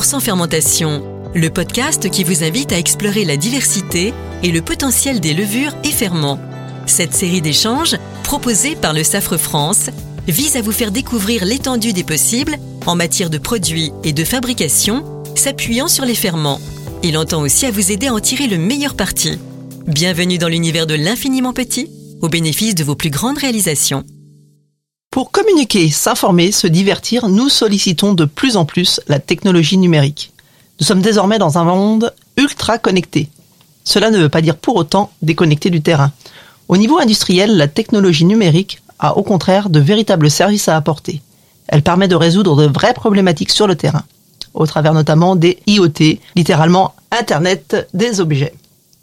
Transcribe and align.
100% 0.00 0.20
fermentation, 0.20 1.02
le 1.34 1.50
podcast 1.50 2.08
qui 2.08 2.24
vous 2.24 2.42
invite 2.42 2.72
à 2.72 2.78
explorer 2.78 3.26
la 3.26 3.36
diversité 3.36 4.14
et 4.42 4.50
le 4.50 4.62
potentiel 4.62 5.20
des 5.20 5.34
levures 5.34 5.74
et 5.84 5.90
ferments. 5.90 6.40
Cette 6.86 7.12
série 7.12 7.42
d'échanges, 7.42 7.96
proposée 8.24 8.76
par 8.76 8.94
le 8.94 9.04
Safre 9.04 9.36
France, 9.36 9.90
vise 10.26 10.56
à 10.56 10.62
vous 10.62 10.72
faire 10.72 10.90
découvrir 10.90 11.44
l'étendue 11.44 11.92
des 11.92 12.02
possibles 12.02 12.56
en 12.86 12.96
matière 12.96 13.28
de 13.28 13.36
produits 13.36 13.92
et 14.02 14.14
de 14.14 14.24
fabrication, 14.24 15.04
s'appuyant 15.34 15.88
sur 15.88 16.06
les 16.06 16.14
ferments. 16.14 16.60
Il 17.02 17.18
entend 17.18 17.42
aussi 17.42 17.66
à 17.66 17.70
vous 17.70 17.92
aider 17.92 18.06
à 18.06 18.14
en 18.14 18.20
tirer 18.20 18.46
le 18.46 18.56
meilleur 18.56 18.94
parti. 18.94 19.38
Bienvenue 19.86 20.38
dans 20.38 20.48
l'univers 20.48 20.86
de 20.86 20.94
l'infiniment 20.94 21.52
petit, 21.52 21.90
au 22.22 22.28
bénéfice 22.28 22.74
de 22.74 22.84
vos 22.84 22.94
plus 22.94 23.10
grandes 23.10 23.38
réalisations. 23.38 24.04
Pour 25.10 25.32
communiquer, 25.32 25.90
s'informer, 25.90 26.52
se 26.52 26.68
divertir, 26.68 27.26
nous 27.26 27.48
sollicitons 27.48 28.14
de 28.14 28.24
plus 28.24 28.56
en 28.56 28.64
plus 28.64 29.00
la 29.08 29.18
technologie 29.18 29.76
numérique. 29.76 30.32
Nous 30.78 30.86
sommes 30.86 31.02
désormais 31.02 31.38
dans 31.38 31.58
un 31.58 31.64
monde 31.64 32.14
ultra 32.36 32.78
connecté. 32.78 33.28
Cela 33.82 34.10
ne 34.10 34.18
veut 34.18 34.28
pas 34.28 34.40
dire 34.40 34.56
pour 34.56 34.76
autant 34.76 35.10
déconnecté 35.20 35.68
du 35.68 35.82
terrain. 35.82 36.12
Au 36.68 36.76
niveau 36.76 37.00
industriel, 37.00 37.56
la 37.56 37.66
technologie 37.66 38.24
numérique 38.24 38.82
a 39.00 39.16
au 39.16 39.24
contraire 39.24 39.68
de 39.68 39.80
véritables 39.80 40.30
services 40.30 40.68
à 40.68 40.76
apporter. 40.76 41.20
Elle 41.66 41.82
permet 41.82 42.06
de 42.06 42.14
résoudre 42.14 42.54
de 42.54 42.72
vraies 42.72 42.94
problématiques 42.94 43.50
sur 43.50 43.66
le 43.66 43.74
terrain, 43.74 44.04
au 44.54 44.64
travers 44.64 44.94
notamment 44.94 45.34
des 45.34 45.58
IoT, 45.66 46.20
littéralement 46.36 46.94
Internet 47.10 47.88
des 47.94 48.20
objets. 48.20 48.54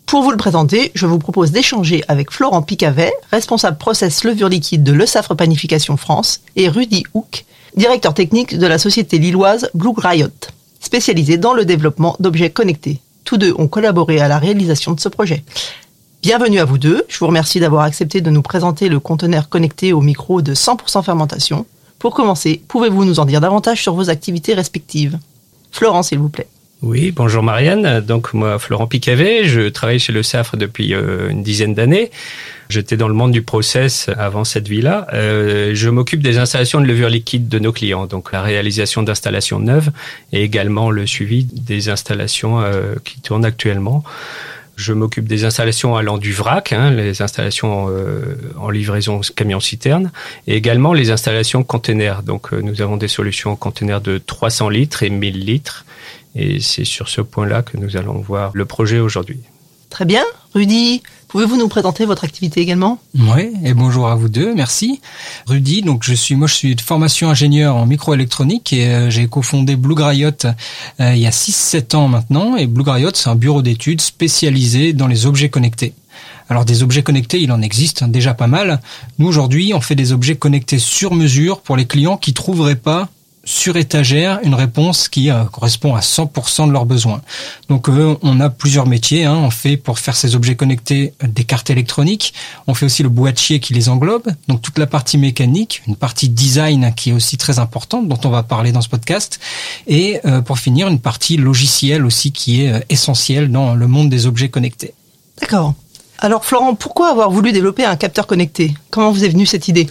Pour 0.08 0.24
vous 0.24 0.32
le 0.32 0.38
présenter, 0.38 0.94
je 0.96 1.06
vous 1.06 1.20
propose 1.20 1.52
d'échanger 1.52 2.02
avec 2.08 2.32
Florent 2.32 2.62
Picavet, 2.62 3.12
responsable 3.30 3.78
process 3.78 4.24
levure 4.24 4.48
liquide 4.48 4.82
de 4.82 4.94
Le 4.94 5.06
Safre 5.06 5.36
Panification 5.36 5.98
France, 5.98 6.40
et 6.56 6.70
Rudy 6.70 7.04
Hook, 7.14 7.44
directeur 7.76 8.14
technique 8.14 8.58
de 8.58 8.66
la 8.66 8.78
société 8.78 9.20
lilloise 9.20 9.70
Blue 9.74 9.92
Riot, 9.98 10.30
spécialisée 10.80 11.36
dans 11.36 11.54
le 11.54 11.66
développement 11.66 12.16
d'objets 12.22 12.52
connectés. 12.52 13.02
Tous 13.26 13.36
deux 13.36 13.54
ont 13.58 13.68
collaboré 13.68 14.22
à 14.22 14.30
la 14.30 14.40
réalisation 14.40 14.94
de 14.94 15.02
ce 15.02 15.10
projet. 15.10 15.44
Bienvenue 16.22 16.60
à 16.60 16.66
vous 16.66 16.78
deux. 16.78 17.04
Je 17.10 17.20
vous 17.20 17.28
remercie 17.28 17.60
d'avoir 17.60 17.84
accepté 17.84 18.22
de 18.22 18.32
nous 18.32 18.42
présenter 18.42 18.88
le 18.88 19.02
conteneur 19.02 19.50
connecté 19.50 19.92
au 19.92 20.00
micro 20.00 20.42
de 20.42 20.56
100% 20.56 21.04
fermentation. 21.04 21.66
Pour 22.00 22.14
commencer, 22.14 22.62
pouvez-vous 22.70 23.04
nous 23.04 23.20
en 23.20 23.26
dire 23.26 23.42
davantage 23.42 23.82
sur 23.82 23.94
vos 23.94 24.10
activités 24.10 24.54
respectives? 24.54 25.20
Florent, 25.70 26.02
s'il 26.02 26.20
vous 26.20 26.30
plaît. 26.30 26.48
Oui, 26.84 27.10
bonjour 27.10 27.42
Marianne. 27.42 28.02
Donc 28.02 28.36
moi, 28.36 28.60
Florent 28.60 28.86
Picavet, 28.86 29.46
je 29.46 29.68
travaille 29.68 29.98
chez 29.98 30.14
le 30.14 30.22
SAFRE 30.22 30.58
depuis 30.58 30.94
euh, 30.94 31.30
une 31.30 31.42
dizaine 31.42 31.74
d'années. 31.74 32.12
J'étais 32.70 32.98
dans 32.98 33.08
le 33.08 33.16
monde 33.16 33.32
du 33.32 33.42
process 33.42 34.12
avant 34.16 34.44
cette 34.44 34.68
vie-là. 34.68 35.08
Euh, 35.12 35.72
je 35.74 35.90
m'occupe 35.90 36.22
des 36.22 36.38
installations 36.38 36.80
de 36.80 36.86
levure 36.86 37.10
liquide 37.10 37.50
de 37.50 37.58
nos 37.58 37.72
clients, 37.72 38.06
donc 38.06 38.32
la 38.32 38.44
réalisation 38.44 39.02
d'installations 39.02 39.60
neuves 39.60 39.90
et 40.32 40.44
également 40.44 40.92
le 40.92 41.08
suivi 41.08 41.46
des 41.46 41.90
installations 41.90 42.62
euh, 42.62 42.94
qui 43.04 43.22
tournent 43.22 43.46
actuellement. 43.46 44.04
Je 44.76 44.94
m'occupe 44.94 45.28
des 45.28 45.46
installations 45.46 45.96
allant 45.96 46.20
du 46.20 46.32
vrac, 46.32 46.74
hein, 46.74 46.92
les 46.92 47.24
installations 47.24 47.88
en 48.60 48.70
livraison 48.70 49.22
camion-citerne, 49.36 50.12
et 50.46 50.56
également 50.56 50.94
les 50.94 51.10
installations 51.10 51.64
containers. 51.64 52.22
Donc 52.22 52.52
nous 52.52 52.84
avons 52.84 52.96
des 52.96 53.08
solutions 53.08 53.56
containers 53.56 54.02
de 54.02 54.20
300 54.20 54.70
litres 54.70 55.02
et 55.02 55.10
1000 55.10 55.44
litres 55.44 55.84
et 56.38 56.60
c'est 56.60 56.86
sur 56.86 57.10
ce 57.10 57.22
point-là 57.22 57.64
que 57.64 57.78
nous 57.78 57.98
allons 57.98 58.20
voir 58.20 58.52
le 58.54 58.66
projet 58.66 59.00
aujourd'hui. 59.00 59.40
Très 59.90 60.06
bien. 60.06 60.24
Rudy, 60.54 61.02
pouvez-vous 61.28 61.58
nous 61.58 61.68
présenter 61.68 62.06
votre 62.06 62.24
activité 62.24 62.62
également? 62.62 63.00
Oui, 63.16 63.54
et 63.64 63.74
bonjour 63.74 64.08
à 64.08 64.16
vous 64.16 64.30
deux, 64.30 64.54
merci. 64.54 65.02
Rudy, 65.48 65.82
donc 65.82 66.04
je 66.04 66.14
suis 66.14 66.36
moi 66.36 66.48
je 66.48 66.54
suis 66.54 66.76
de 66.76 66.82
formation 66.82 67.30
ingénieur 67.30 67.76
en 67.76 67.86
microélectronique 67.86 68.74
et 68.74 68.88
euh, 68.88 69.10
j'ai 69.10 69.28
cofondé 69.28 69.76
Blue 69.76 69.96
Grayot 69.96 70.32
euh, 71.00 71.14
il 71.16 71.20
y 71.20 71.28
a 71.28 71.32
6 71.32 71.52
7 71.54 71.96
ans 71.96 72.08
maintenant 72.08 72.58
et 72.58 72.68
Blue 72.68 72.84
Grayot 72.84 73.12
c'est 73.14 73.30
un 73.30 73.36
bureau 73.36 73.62
d'études 73.62 74.02
spécialisé 74.02 74.94
dans 74.94 75.08
les 75.08 75.26
objets 75.26 75.50
connectés. 75.50 75.94
Alors 76.50 76.66
des 76.66 76.84
objets 76.84 77.04
connectés, 77.04 77.42
il 77.42 77.52
en 77.52 77.62
existe 77.62 78.04
déjà 78.04 78.34
pas 78.34 78.48
mal. 78.48 78.82
Nous 79.20 79.28
aujourd'hui, 79.28 79.74
on 79.74 79.82
fait 79.82 79.96
des 79.96 80.14
objets 80.14 80.36
connectés 80.36 80.80
sur 80.80 81.14
mesure 81.14 81.62
pour 81.62 81.76
les 81.76 81.86
clients 81.86 82.18
qui 82.18 82.34
trouveraient 82.34 82.76
pas 82.76 83.10
sur 83.48 83.78
étagère 83.78 84.40
une 84.44 84.54
réponse 84.54 85.08
qui 85.08 85.32
euh, 85.32 85.46
correspond 85.46 85.96
à 85.96 86.02
100% 86.02 86.68
de 86.68 86.74
leurs 86.74 86.86
besoins. 86.86 87.22
Donc 87.70 87.88
euh, 87.88 88.18
on 88.22 88.42
a 88.42 88.50
plusieurs 88.50 88.86
métiers. 88.86 89.24
Hein. 89.24 89.36
On 89.36 89.50
fait 89.50 89.78
pour 89.78 90.00
faire 90.00 90.18
ces 90.18 90.36
objets 90.36 90.56
connectés 90.56 91.14
euh, 91.24 91.28
des 91.28 91.46
cartes 91.46 91.70
électroniques. 91.70 92.34
On 92.68 92.74
fait 92.74 92.86
aussi 92.86 93.04
le 93.04 93.10
boîtier 93.10 93.62
qui 93.62 93.74
les 93.74 93.88
englobe. 93.88 94.28
Donc 94.50 94.62
toute 94.62 94.78
la 94.78 94.86
partie 94.86 95.18
mécanique, 95.18 95.82
une 95.88 95.96
partie 95.96 96.28
design 96.28 96.94
qui 96.94 97.12
est 97.12 97.14
aussi 97.14 97.38
très 97.38 97.58
importante 97.58 98.10
dont 98.10 98.20
on 98.26 98.30
va 98.30 98.44
parler 98.44 98.74
dans 98.74 98.82
ce 98.82 98.90
podcast. 98.90 99.40
Et 99.88 100.20
pour 100.46 100.60
finir 100.60 100.90
une 100.90 101.00
partie 101.00 101.38
logicielle 101.38 102.06
aussi 102.06 102.32
qui 102.32 102.62
est 102.62 102.86
essentielle 102.90 103.50
dans 103.50 103.76
le 103.76 103.88
monde 103.88 104.10
des 104.10 104.26
objets 104.26 104.50
connectés. 104.50 104.94
D'accord. 105.40 105.74
Alors 106.20 106.46
Florent, 106.46 106.74
pourquoi 106.76 107.12
avoir 107.12 107.30
voulu 107.30 107.52
développer 107.52 107.86
un 107.86 107.96
capteur 107.96 108.26
connecté? 108.26 108.74
Comment 108.90 109.12
vous 109.12 109.24
est 109.24 109.30
venue 109.30 109.46
cette 109.46 109.68
idée? 109.68 109.88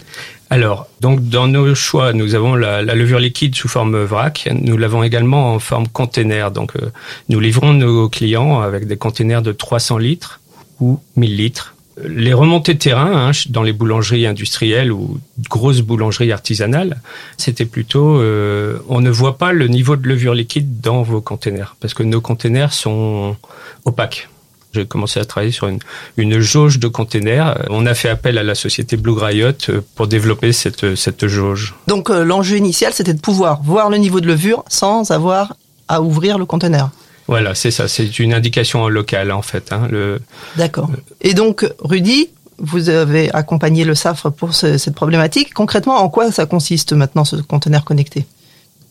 Alors, 0.49 0.87
donc 1.01 1.27
dans 1.27 1.47
nos 1.47 1.75
choix, 1.75 2.13
nous 2.13 2.33
avons 2.33 2.55
la, 2.55 2.81
levure 2.81 3.19
liquide 3.19 3.55
sous 3.55 3.67
forme 3.67 4.01
vrac. 4.03 4.47
Nous 4.53 4.77
l'avons 4.77 5.03
également 5.03 5.53
en 5.53 5.59
forme 5.59 5.87
container. 5.87 6.51
Donc, 6.51 6.75
euh, 6.75 6.89
nous 7.27 7.39
livrons 7.39 7.73
nos 7.73 8.07
clients 8.07 8.61
avec 8.61 8.87
des 8.87 8.97
containers 8.97 9.41
de 9.41 9.51
300 9.51 9.97
litres 9.97 10.39
ou 10.79 10.99
1000 11.17 11.35
litres. 11.35 11.75
Les 12.05 12.31
remontées 12.31 12.75
de 12.75 12.79
terrain 12.79 13.29
hein, 13.29 13.31
dans 13.49 13.63
les 13.63 13.73
boulangeries 13.73 14.27
industrielles 14.27 14.91
ou 14.91 15.19
grosses 15.49 15.81
boulangeries 15.81 16.31
artisanales, 16.31 17.01
c'était 17.37 17.65
plutôt 17.65 18.21
euh, 18.21 18.77
on 18.87 19.01
ne 19.01 19.09
voit 19.09 19.39
pas 19.39 19.51
le 19.51 19.67
niveau 19.67 19.95
de 19.95 20.07
levure 20.07 20.35
liquide 20.35 20.79
dans 20.79 21.01
vos 21.01 21.21
containers 21.21 21.75
parce 21.79 21.95
que 21.95 22.03
nos 22.03 22.21
containers 22.21 22.71
sont 22.71 23.35
opaques. 23.83 24.29
J'ai 24.73 24.85
commencé 24.85 25.19
à 25.19 25.25
travailler 25.25 25.53
sur 25.53 25.67
une, 25.67 25.79
une 26.17 26.39
jauge 26.39 26.79
de 26.79 26.87
containers. 26.87 27.65
On 27.69 27.85
a 27.85 27.93
fait 27.93 28.09
appel 28.09 28.37
à 28.37 28.43
la 28.43 28.53
société 28.53 28.97
Blue 28.97 29.13
Riot 29.13 29.51
euh, 29.69 29.81
pour 29.95 30.07
développer 30.07 30.51
cette, 30.53 30.95
cette 30.95 31.27
jauge. 31.27 31.73
Donc 31.87 32.09
euh, 32.09 32.23
l'enjeu 32.23 32.57
initial, 32.57 32.93
c'était 32.93 33.13
de 33.13 33.21
pouvoir 33.21 33.61
voir 33.63 33.89
le 33.89 33.97
niveau 33.97 34.19
de 34.19 34.27
levure 34.27 34.63
sans 34.67 35.11
avoir 35.11 35.55
à 35.87 36.01
ouvrir 36.01 36.37
le 36.37 36.45
conteneur. 36.45 36.89
Voilà, 37.27 37.55
c'est 37.55 37.71
ça. 37.71 37.87
C'est 37.87 38.19
une 38.19 38.33
indication 38.33 38.87
locale 38.87 39.31
en 39.31 39.41
fait. 39.41 39.71
Hein, 39.71 39.87
le... 39.89 40.21
D'accord. 40.55 40.89
Et 41.21 41.33
donc, 41.33 41.69
Rudy, 41.79 42.29
vous 42.57 42.89
avez 42.89 43.31
accompagné 43.33 43.83
le 43.83 43.95
SAFRE 43.95 44.31
pour 44.31 44.53
cette 44.53 44.95
problématique. 44.95 45.53
Concrètement, 45.53 45.97
en 46.01 46.09
quoi 46.09 46.31
ça 46.31 46.45
consiste 46.45 46.93
maintenant 46.93 47.23
ce 47.23 47.35
conteneur 47.35 47.83
connecté? 47.83 48.25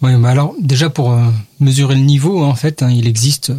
Oui, 0.03 0.15
mais 0.17 0.29
alors 0.29 0.55
déjà 0.61 0.91
pour 0.91 1.13
euh, 1.13 1.21
mesurer 1.61 1.95
le 1.95 2.03
niveau, 2.03 2.45
en 2.45 2.55
fait, 2.55 2.83
hein, 2.83 2.91
il 2.91 3.07
existe 3.09 3.53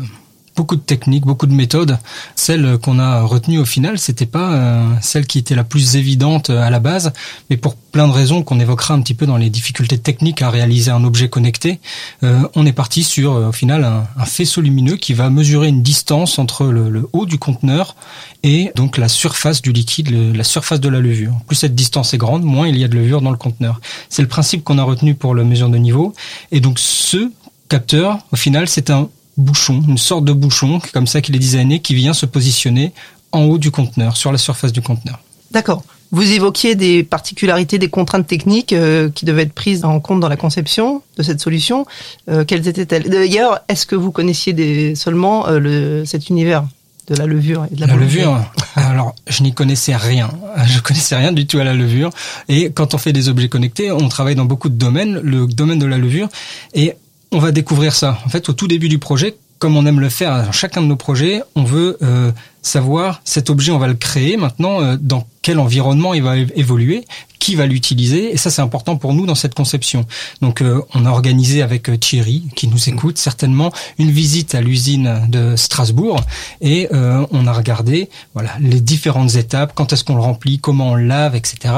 beaucoup 0.58 0.76
de 0.76 0.82
techniques, 0.82 1.24
beaucoup 1.24 1.46
de 1.46 1.54
méthodes. 1.54 2.00
Celle 2.36 2.80
qu'on 2.80 2.98
a 2.98 3.22
retenue 3.22 3.60
au 3.60 3.66
final, 3.66 4.00
c'était 4.00 4.26
pas 4.26 4.54
euh, 4.54 4.90
celle 5.02 5.28
qui 5.28 5.38
était 5.38 5.56
la 5.56 5.64
plus 5.64 5.96
évidente 5.96 6.50
euh, 6.50 6.62
à 6.62 6.72
la 6.72 6.80
base, 6.80 7.14
mais 7.50 7.58
pour 7.58 7.76
plein 7.76 8.08
de 8.08 8.12
raisons 8.12 8.42
qu'on 8.42 8.60
évoquera 8.60 8.96
un 8.96 9.02
petit 9.02 9.14
peu 9.14 9.28
dans 9.28 9.38
les 9.38 9.52
difficultés 9.52 10.00
techniques 10.00 10.42
à 10.42 10.50
réaliser 10.50 10.90
un 10.90 11.04
objet 11.04 11.30
connecté, 11.30 11.80
euh, 12.24 12.42
on 12.56 12.66
est 12.66 12.74
parti 12.74 13.04
sur 13.04 13.34
au 13.34 13.52
final 13.52 13.86
un, 13.86 14.26
faisceau 14.26 14.62
lumineux 14.62 14.98
qui 14.98 15.14
va 15.14 15.30
mesurer 15.30 15.68
une 15.68 15.84
distance 15.84 16.40
entre 16.40 16.66
le, 16.66 17.08
haut 17.14 17.26
du 17.26 17.38
conteneur 17.38 17.96
et 18.44 18.72
donc 18.76 18.98
la 18.98 19.08
surface 19.08 19.62
du 19.62 19.72
liquide, 19.72 20.10
la 20.36 20.44
surface 20.44 20.80
de 20.80 20.90
la 20.90 21.00
levure. 21.00 21.34
Plus 21.46 21.56
cette 21.56 21.76
distance 21.76 22.14
est 22.14 22.18
grande, 22.18 22.44
moins 22.44 22.68
il 22.68 22.78
y 22.78 22.84
a 22.84 22.88
de 22.88 22.96
levure 22.96 23.22
dans 23.22 23.32
le 23.32 23.38
conteneur. 23.38 23.80
C'est 24.10 24.22
le 24.24 24.28
principe 24.28 24.64
qu'on 24.64 24.80
a 24.80 24.84
retenu 24.84 25.14
pour 25.14 25.36
la 25.36 25.44
mesure 25.44 25.70
de 25.70 25.78
niveau. 25.78 26.14
Et 26.52 26.60
donc 26.60 26.80
ce 26.80 27.32
capteur, 27.70 28.20
au 28.32 28.36
final, 28.36 28.68
c'est 28.68 28.90
un 28.90 29.10
bouchon, 29.38 29.84
une 29.88 29.98
sorte 29.98 30.26
de 30.26 30.34
bouchon, 30.34 30.80
comme 30.94 31.08
ça 31.08 31.22
qu'il 31.22 31.36
est 31.36 31.40
designé, 31.40 31.80
qui 31.80 31.96
vient 31.96 32.14
se 32.14 32.26
positionner 32.26 32.92
en 33.32 33.44
haut 33.44 33.58
du 33.58 33.72
conteneur, 33.72 34.18
sur 34.18 34.32
la 34.32 34.38
surface 34.38 34.72
du 34.72 34.82
conteneur. 34.82 35.20
D'accord. 35.52 35.84
Vous 36.12 36.32
évoquiez 36.32 36.76
des 36.76 37.04
particularités, 37.04 37.78
des 37.78 37.90
contraintes 37.90 38.28
techniques 38.28 38.72
euh, 38.72 39.10
qui 39.10 39.26
devaient 39.26 39.44
être 39.44 39.54
prises 39.54 39.84
en 39.84 40.00
compte 40.00 40.22
dans 40.22 40.30
la 40.30 40.38
conception 40.38 41.02
de 41.18 41.24
cette 41.24 41.42
solution. 41.42 41.86
Euh, 42.30 42.46
quelles 42.46 42.68
étaient-elles? 42.68 43.10
D'ailleurs, 43.10 43.60
est-ce 43.68 43.86
que 43.86 43.96
vous 43.96 44.12
connaissiez 44.12 44.54
des, 44.54 44.96
seulement 44.96 45.48
euh, 45.48 45.60
le, 45.60 46.06
cet 46.06 46.30
univers 46.30 46.66
de 47.08 47.16
la 47.16 47.26
levure 47.26 47.66
et 47.70 47.76
de 47.76 47.82
la, 47.82 47.88
la 47.88 47.96
levure? 47.96 48.40
Alors 48.76 49.16
je 49.28 49.44
n'y 49.44 49.54
connaissais 49.54 49.96
rien 49.96 50.30
je 50.66 50.80
connaissais 50.80 51.16
rien 51.16 51.32
du 51.32 51.48
tout 51.48 51.58
à 51.58 51.64
la 51.64 51.74
levure 51.74 52.10
et 52.50 52.70
quand 52.72 52.94
on 52.94 52.98
fait 52.98 53.14
des 53.14 53.30
objets 53.30 53.48
connectés 53.48 53.94
on 53.94 54.10
travaille 54.10 54.36
dans 54.36 54.46
beaucoup 54.46 54.68
de 54.68 54.76
domaines 54.76 55.20
le 55.24 55.48
domaine 55.48 55.80
de 55.80 55.86
la 55.86 55.98
levure 55.98 56.28
et 56.74 56.96
on 57.32 57.40
va 57.40 57.52
découvrir 57.52 57.94
ça. 57.94 58.20
En 58.26 58.30
fait, 58.30 58.50
au 58.50 58.54
tout 58.54 58.68
début 58.68 58.90
du 58.90 59.00
projet, 59.00 59.36
comme 59.60 59.76
on 59.76 59.86
aime 59.86 60.00
le 60.00 60.10
faire 60.10 60.46
dans 60.46 60.52
chacun 60.52 60.82
de 60.82 60.88
nos 60.88 60.96
projets, 60.96 61.42
on 61.56 61.64
veut 61.64 61.98
euh, 62.02 62.32
savoir 62.62 63.22
cet 63.24 63.50
objet, 63.50 63.72
on 63.72 63.80
va 63.80 63.88
le 63.88 63.96
créer 63.96 64.38
maintenant, 64.38 64.82
euh, 64.82 64.98
dans 65.00 65.28
quel 65.42 65.60
environnement 65.60 66.14
il 66.14 66.22
va 66.22 66.38
évoluer, 66.38 67.06
qui 67.40 67.56
va 67.56 67.66
l'utiliser, 67.66 68.34
et 68.34 68.38
ça 68.38 68.52
c'est 68.52 68.62
important 68.62 68.98
pour 68.98 69.14
nous 69.14 69.26
dans 69.26 69.36
cette 69.36 69.56
conception. 69.56 70.06
Donc 70.42 70.62
euh, 70.62 70.82
on 70.94 71.06
a 71.06 71.10
organisé 71.10 71.62
avec 71.62 72.00
Thierry, 72.00 72.44
qui 72.56 72.68
nous 72.68 72.90
écoute 72.90 73.18
certainement, 73.18 73.72
une 73.98 74.12
visite 74.12 74.54
à 74.54 74.62
l'usine 74.62 75.22
de 75.30 75.56
Strasbourg, 75.56 76.22
et 76.62 76.90
on 76.92 77.48
a 77.48 77.54
regardé 77.54 78.10
voilà 78.34 78.52
les 78.60 78.82
différentes 78.82 79.36
étapes, 79.36 79.72
quand 79.74 79.94
est-ce 79.94 80.04
qu'on 80.04 80.16
le 80.16 80.22
remplit, 80.22 80.60
comment 80.60 80.92
on 80.92 80.96
lave, 80.96 81.36
etc. 81.36 81.74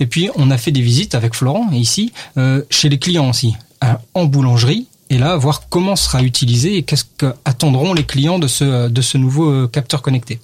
Et 0.00 0.06
puis 0.06 0.28
on 0.36 0.50
a 0.50 0.58
fait 0.58 0.72
des 0.72 0.82
visites 0.82 1.14
avec 1.14 1.34
Florent 1.34 1.70
ici 1.72 2.12
chez 2.70 2.88
les 2.88 2.98
clients 2.98 3.30
aussi, 3.30 3.54
en 4.12 4.24
boulangerie 4.26 4.86
et 5.10 5.18
là 5.18 5.36
voir 5.36 5.68
comment 5.68 5.96
sera 5.96 6.22
utilisé 6.22 6.76
et 6.76 6.82
qu'est-ce 6.82 7.04
qu'attendront 7.18 7.94
les 7.94 8.04
clients 8.04 8.38
de 8.38 8.48
ce 8.48 8.88
de 8.88 9.02
ce 9.02 9.18
nouveau 9.18 9.50
euh, 9.50 9.68
capteur 9.68 10.02
connecté. 10.02 10.40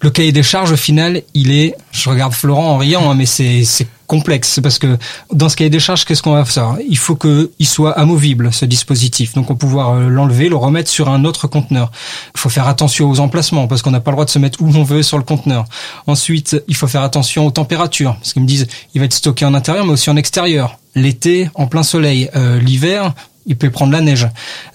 Le 0.00 0.10
cahier 0.10 0.32
des 0.32 0.42
charges 0.42 0.72
au 0.72 0.76
final, 0.76 1.22
il 1.34 1.50
est, 1.52 1.74
je 1.92 2.08
regarde 2.08 2.32
Florent 2.32 2.72
en 2.72 2.78
riant, 2.78 3.10
hein, 3.10 3.14
mais 3.14 3.26
c'est 3.26 3.64
complexe 4.06 4.60
parce 4.62 4.78
que 4.78 4.98
dans 5.32 5.48
ce 5.48 5.56
cahier 5.56 5.70
des 5.70 5.80
charges, 5.80 6.04
qu'est-ce 6.04 6.22
qu'on 6.22 6.34
va 6.34 6.44
faire? 6.44 6.76
Il 6.86 6.98
faut 6.98 7.16
qu'il 7.16 7.66
soit 7.66 7.92
amovible 7.92 8.52
ce 8.52 8.64
dispositif, 8.66 9.34
donc 9.34 9.50
on 9.50 9.54
va 9.54 9.58
pouvoir 9.58 9.94
euh, 9.94 10.08
l'enlever, 10.08 10.48
le 10.48 10.56
remettre 10.56 10.90
sur 10.90 11.08
un 11.08 11.24
autre 11.24 11.46
conteneur. 11.46 11.90
Il 12.34 12.40
faut 12.40 12.50
faire 12.50 12.68
attention 12.68 13.10
aux 13.10 13.20
emplacements 13.20 13.66
parce 13.66 13.82
qu'on 13.82 13.90
n'a 13.90 14.00
pas 14.00 14.10
le 14.10 14.16
droit 14.16 14.24
de 14.24 14.30
se 14.30 14.38
mettre 14.38 14.60
où 14.62 14.66
on 14.74 14.82
veut 14.82 15.02
sur 15.02 15.18
le 15.18 15.24
conteneur. 15.24 15.64
Ensuite, 16.06 16.62
il 16.68 16.76
faut 16.76 16.86
faire 16.86 17.02
attention 17.02 17.46
aux 17.46 17.50
températures 17.50 18.16
parce 18.16 18.32
qu'ils 18.32 18.42
me 18.42 18.48
disent 18.48 18.66
il 18.94 19.00
va 19.00 19.06
être 19.06 19.14
stocké 19.14 19.44
en 19.44 19.54
intérieur 19.54 19.86
mais 19.86 19.92
aussi 19.92 20.10
en 20.10 20.16
extérieur 20.16 20.78
l'été 20.94 21.50
en 21.54 21.66
plein 21.66 21.82
soleil, 21.82 22.30
euh, 22.36 22.60
l'hiver 22.60 23.14
il 23.46 23.56
peut 23.56 23.70
prendre 23.70 23.92
la 23.92 24.00
neige. 24.00 24.26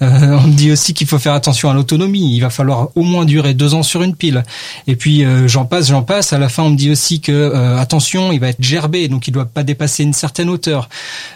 Euh, 0.02 0.38
on 0.44 0.48
dit 0.48 0.72
aussi 0.72 0.94
qu'il 0.94 1.08
faut 1.08 1.20
faire 1.20 1.34
attention 1.34 1.70
à 1.70 1.74
l'autonomie. 1.74 2.36
Il 2.36 2.40
va 2.42 2.50
falloir 2.50 2.90
au 2.96 3.04
moins 3.04 3.26
durer 3.26 3.54
deux 3.54 3.74
ans 3.74 3.84
sur 3.84 4.04
une 4.04 4.16
pile. 4.16 4.44
Et 4.88 4.96
puis 4.96 5.26
euh, 5.26 5.48
j'en 5.48 5.66
passe, 5.66 5.88
j'en 5.90 6.04
passe. 6.04 6.34
À 6.34 6.38
la 6.38 6.50
fin, 6.50 6.64
on 6.64 6.70
me 6.70 6.76
dit 6.76 6.92
aussi 6.92 7.22
que 7.22 7.32
euh, 7.32 7.78
attention, 7.78 8.32
il 8.32 8.40
va 8.40 8.50
être 8.50 8.62
gerbé, 8.62 9.08
donc 9.08 9.28
il 9.28 9.32
doit 9.32 9.46
pas 9.46 9.64
dépasser 9.64 10.04
une 10.04 10.14
certaine 10.14 10.50
hauteur. 10.50 10.90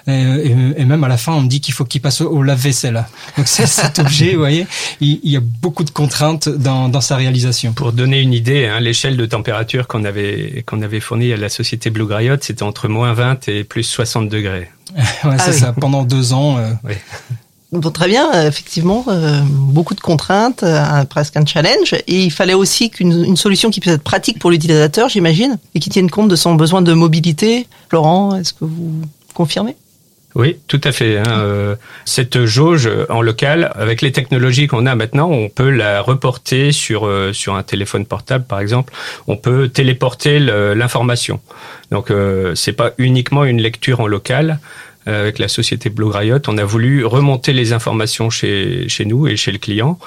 Et, 0.07 0.53
même 0.85 1.03
à 1.03 1.07
la 1.07 1.17
fin, 1.17 1.33
on 1.33 1.41
me 1.41 1.47
dit 1.47 1.61
qu'il 1.61 1.73
faut 1.73 1.85
qu'il 1.85 2.01
passe 2.01 2.21
au, 2.21 2.43
lave-vaisselle. 2.43 3.05
Donc 3.37 3.47
c'est 3.47 3.67
cet 3.67 3.99
objet, 3.99 4.33
vous 4.33 4.39
voyez, 4.39 4.67
il, 5.01 5.19
y 5.23 5.37
a 5.37 5.41
beaucoup 5.41 5.83
de 5.83 5.89
contraintes 5.89 6.49
dans, 6.49 6.89
dans 6.89 7.01
sa 7.01 7.15
réalisation. 7.15 7.73
Pour 7.73 7.93
donner 7.93 8.21
une 8.21 8.33
idée, 8.33 8.67
hein, 8.67 8.79
l'échelle 8.79 9.17
de 9.17 9.25
température 9.25 9.87
qu'on 9.87 10.03
avait 10.03 10.63
qu'on 10.67 10.81
avait 10.81 10.99
fournie 10.99 11.33
à 11.33 11.37
la 11.37 11.49
société 11.49 11.89
Blue 11.89 12.05
Griotte, 12.05 12.43
c'était 12.43 12.63
entre 12.63 12.87
moins 12.87 13.13
20 13.13 13.47
et 13.47 13.63
plus 13.63 13.83
60 13.83 14.29
degrés. 14.29 14.69
Ouais, 14.95 15.37
c'est 15.37 15.49
ah 15.49 15.53
ça. 15.53 15.73
Pendant 15.73 16.03
deux 16.03 16.33
ans. 16.33 16.57
Euh... 16.57 16.73
Bon, 17.73 17.89
très 17.89 18.07
bien, 18.07 18.31
euh, 18.35 18.47
effectivement, 18.47 19.03
euh, 19.07 19.41
beaucoup 19.49 19.95
de 19.95 19.99
contraintes, 19.99 20.61
euh, 20.61 21.03
presque 21.05 21.35
un 21.37 21.45
challenge. 21.45 21.95
Et 22.05 22.23
il 22.23 22.31
fallait 22.31 22.53
aussi 22.53 22.91
qu'une 22.91 23.25
une 23.25 23.35
solution 23.35 23.71
qui 23.71 23.79
puisse 23.79 23.95
être 23.95 24.03
pratique 24.03 24.37
pour 24.37 24.51
l'utilisateur, 24.51 25.09
j'imagine, 25.09 25.57
et 25.73 25.79
qui 25.79 25.89
tienne 25.89 26.11
compte 26.11 26.27
de 26.27 26.35
son 26.35 26.53
besoin 26.53 26.83
de 26.83 26.93
mobilité. 26.93 27.65
Florent, 27.89 28.35
est-ce 28.35 28.53
que 28.53 28.65
vous 28.65 29.01
confirmez? 29.33 29.75
Oui, 30.35 30.57
tout 30.67 30.81
à 30.83 30.91
fait. 30.91 31.17
Hein. 31.17 31.75
cette 32.05 32.45
jauge 32.45 32.89
en 33.09 33.21
local, 33.21 33.71
avec 33.75 34.01
les 34.01 34.11
technologies 34.11 34.67
qu'on 34.67 34.85
a 34.85 34.95
maintenant, 34.95 35.29
on 35.29 35.49
peut 35.49 35.69
la 35.69 36.01
reporter 36.01 36.71
sur 36.71 37.07
sur 37.33 37.55
un 37.55 37.63
téléphone 37.63 38.05
portable, 38.05 38.45
par 38.45 38.59
exemple. 38.59 38.93
On 39.27 39.37
peut 39.37 39.69
téléporter 39.69 40.39
l'information. 40.39 41.39
Donc, 41.91 42.09
euh, 42.09 42.55
c'est 42.55 42.73
pas 42.73 42.93
uniquement 42.97 43.45
une 43.45 43.61
lecture 43.61 43.99
en 43.99 44.07
local. 44.07 44.59
Euh, 45.07 45.21
avec 45.21 45.37
la 45.37 45.49
société 45.49 45.89
Blue 45.89 46.07
Riot, 46.07 46.39
on 46.47 46.57
a 46.57 46.63
voulu 46.63 47.05
remonter 47.05 47.51
les 47.51 47.73
informations 47.73 48.29
chez, 48.29 48.87
chez 48.87 49.03
nous 49.03 49.27
et 49.27 49.35
chez 49.35 49.51
le 49.51 49.57
client 49.57 49.99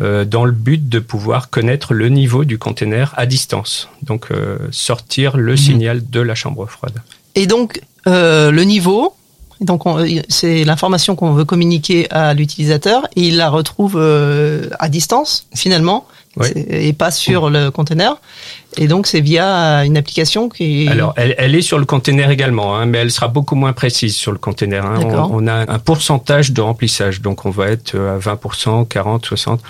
euh, 0.00 0.24
dans 0.24 0.44
le 0.44 0.50
but 0.50 0.88
de 0.88 0.98
pouvoir 0.98 1.50
connaître 1.50 1.94
le 1.94 2.08
niveau 2.08 2.44
du 2.44 2.58
container 2.58 3.14
à 3.16 3.26
distance. 3.26 3.88
Donc 4.02 4.32
euh, 4.32 4.58
sortir 4.72 5.36
le 5.36 5.52
mhm. 5.52 5.56
signal 5.56 6.10
de 6.10 6.20
la 6.20 6.34
chambre 6.34 6.66
froide. 6.66 7.00
Et 7.36 7.46
donc 7.46 7.80
le 8.06 8.62
niveau, 8.62 9.14
donc 9.60 9.82
c'est 10.28 10.64
l'information 10.64 11.16
qu'on 11.16 11.32
veut 11.32 11.44
communiquer 11.44 12.10
à 12.10 12.34
l'utilisateur 12.34 13.06
et 13.16 13.28
il 13.28 13.36
la 13.36 13.50
retrouve 13.50 13.96
à 13.98 14.88
distance 14.88 15.46
finalement 15.54 16.06
et 16.46 16.92
pas 16.92 17.10
sur 17.10 17.50
le 17.50 17.70
container. 17.70 18.16
Et 18.76 18.86
donc 18.86 19.06
c'est 19.06 19.20
via 19.20 19.84
une 19.84 19.96
application 19.96 20.48
qui. 20.48 20.88
Alors 20.88 21.12
elle, 21.16 21.34
elle 21.38 21.54
est 21.54 21.62
sur 21.62 21.78
le 21.78 21.84
container 21.84 22.30
également, 22.30 22.76
hein, 22.76 22.86
mais 22.86 22.98
elle 22.98 23.10
sera 23.10 23.28
beaucoup 23.28 23.54
moins 23.54 23.72
précise 23.72 24.14
sur 24.16 24.32
le 24.32 24.38
container. 24.38 24.86
Hein. 24.86 25.00
On, 25.02 25.44
on, 25.44 25.46
a 25.46 25.72
un 25.72 25.78
pourcentage 25.78 26.52
de 26.52 26.60
remplissage, 26.60 27.20
donc 27.20 27.46
on 27.46 27.50
va 27.50 27.68
être 27.68 27.96
à 27.96 28.18
20%, 28.18 28.86
40, 28.86 29.26
60. 29.26 29.60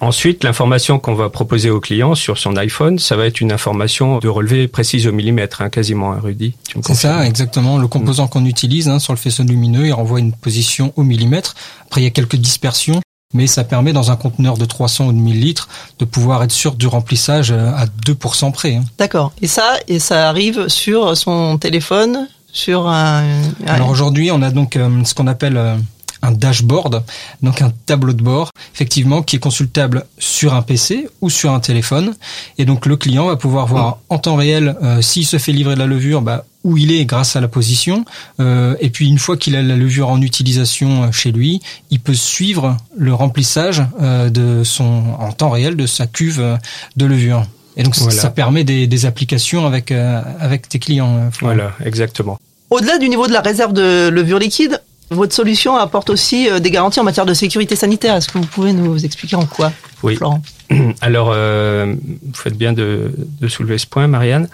Ensuite, 0.00 0.44
l'information 0.44 0.98
qu'on 0.98 1.14
va 1.14 1.30
proposer 1.30 1.70
au 1.70 1.80
client 1.80 2.14
sur 2.14 2.36
son 2.36 2.56
iPhone, 2.56 2.98
ça 2.98 3.16
va 3.16 3.26
être 3.26 3.40
une 3.40 3.52
information 3.52 4.18
de 4.18 4.28
relevé 4.28 4.68
précise 4.68 5.06
au 5.06 5.12
millimètre, 5.12 5.62
hein, 5.62 5.70
quasiment, 5.70 6.12
hein, 6.12 6.20
Rudy. 6.22 6.54
C'est 6.82 6.94
ça, 6.94 7.26
exactement. 7.26 7.78
Le 7.78 7.88
composant 7.88 8.26
qu'on 8.26 8.44
utilise 8.44 8.88
hein, 8.88 8.98
sur 8.98 9.12
le 9.12 9.18
faisceau 9.18 9.42
lumineux, 9.44 9.86
il 9.86 9.92
renvoie 9.92 10.20
une 10.20 10.32
position 10.32 10.92
au 10.96 11.02
millimètre. 11.02 11.54
Après, 11.86 12.02
il 12.02 12.04
y 12.04 12.06
a 12.06 12.10
quelques 12.10 12.36
dispersions 12.36 13.00
mais 13.32 13.46
ça 13.46 13.64
permet 13.64 13.92
dans 13.92 14.10
un 14.10 14.16
conteneur 14.16 14.56
de 14.56 14.64
300 14.64 15.06
ou 15.06 15.12
de 15.12 15.18
1000 15.18 15.40
litres 15.40 15.68
de 15.98 16.04
pouvoir 16.04 16.42
être 16.42 16.52
sûr 16.52 16.74
du 16.74 16.86
remplissage 16.86 17.50
euh, 17.50 17.72
à 17.74 17.86
2% 17.86 18.52
près. 18.52 18.76
Hein. 18.76 18.84
D'accord. 18.98 19.32
Et 19.42 19.46
ça, 19.46 19.76
et 19.88 19.98
ça 19.98 20.28
arrive 20.28 20.68
sur 20.68 21.16
son 21.16 21.58
téléphone, 21.58 22.28
sur 22.52 22.88
un. 22.88 23.24
Alors 23.66 23.90
aujourd'hui, 23.90 24.30
on 24.30 24.40
a 24.42 24.50
donc 24.50 24.76
euh, 24.76 25.04
ce 25.04 25.14
qu'on 25.14 25.26
appelle 25.26 25.56
euh, 25.56 25.76
un 26.24 26.32
dashboard, 26.32 27.02
donc 27.42 27.62
un 27.62 27.72
tableau 27.86 28.12
de 28.12 28.22
bord, 28.22 28.50
effectivement, 28.74 29.22
qui 29.22 29.36
est 29.36 29.40
consultable 29.40 30.04
sur 30.18 30.54
un 30.54 30.62
PC 30.62 31.08
ou 31.20 31.30
sur 31.30 31.52
un 31.52 31.60
téléphone. 31.60 32.14
Et 32.58 32.64
donc 32.64 32.86
le 32.86 32.96
client 32.96 33.26
va 33.26 33.36
pouvoir 33.36 33.66
voir 33.66 33.98
en 34.08 34.18
temps 34.18 34.36
réel 34.36 34.76
s'il 35.00 35.26
se 35.26 35.38
fait 35.38 35.52
livrer 35.52 35.74
de 35.74 35.80
la 35.80 35.86
levure, 35.86 36.22
bah, 36.22 36.44
où 36.64 36.78
il 36.78 36.90
est 36.90 37.04
grâce 37.04 37.36
à 37.36 37.40
la 37.40 37.48
position. 37.48 38.04
Euh, 38.40 38.74
et 38.80 38.90
puis 38.90 39.08
une 39.08 39.18
fois 39.18 39.36
qu'il 39.36 39.54
a 39.54 39.62
la 39.62 39.76
levure 39.76 40.08
en 40.08 40.20
utilisation 40.20 41.04
euh, 41.04 41.12
chez 41.12 41.30
lui, 41.30 41.60
il 41.90 42.00
peut 42.00 42.14
suivre 42.14 42.76
le 42.96 43.14
remplissage 43.14 43.82
euh, 44.00 44.30
de 44.30 44.64
son 44.64 45.04
en 45.18 45.32
temps 45.32 45.50
réel 45.50 45.76
de 45.76 45.86
sa 45.86 46.06
cuve 46.06 46.58
de 46.96 47.06
levure. 47.06 47.44
Et 47.76 47.82
donc 47.82 47.94
ça 47.96 48.30
permet 48.30 48.62
des, 48.62 48.86
des 48.86 49.06
applications 49.06 49.66
avec 49.66 49.90
avec 49.90 50.68
tes 50.68 50.78
clients. 50.78 51.28
Voilà, 51.40 51.72
exactement. 51.84 52.38
Au-delà 52.70 52.98
du 52.98 53.08
niveau 53.08 53.26
de 53.26 53.32
la 53.32 53.40
réserve 53.40 53.72
de 53.72 54.08
levure 54.08 54.38
liquide, 54.38 54.80
votre 55.10 55.34
solution 55.34 55.76
apporte 55.76 56.10
aussi 56.10 56.48
des 56.60 56.70
garanties 56.70 57.00
en 57.00 57.04
matière 57.04 57.26
de 57.26 57.34
sécurité 57.34 57.76
sanitaire. 57.76 58.16
Est-ce 58.16 58.28
que 58.28 58.38
vous 58.38 58.46
pouvez 58.46 58.72
nous 58.72 59.04
expliquer 59.04 59.36
en 59.36 59.46
quoi, 59.46 59.72
oui. 60.02 60.16
Florent 60.16 60.42
Alors, 61.00 61.28
vous 61.34 62.34
faites 62.34 62.56
bien 62.56 62.72
de, 62.72 63.12
de 63.40 63.48
soulever 63.48 63.78
ce 63.78 63.86
point, 63.86 64.06
Marianne. 64.06 64.48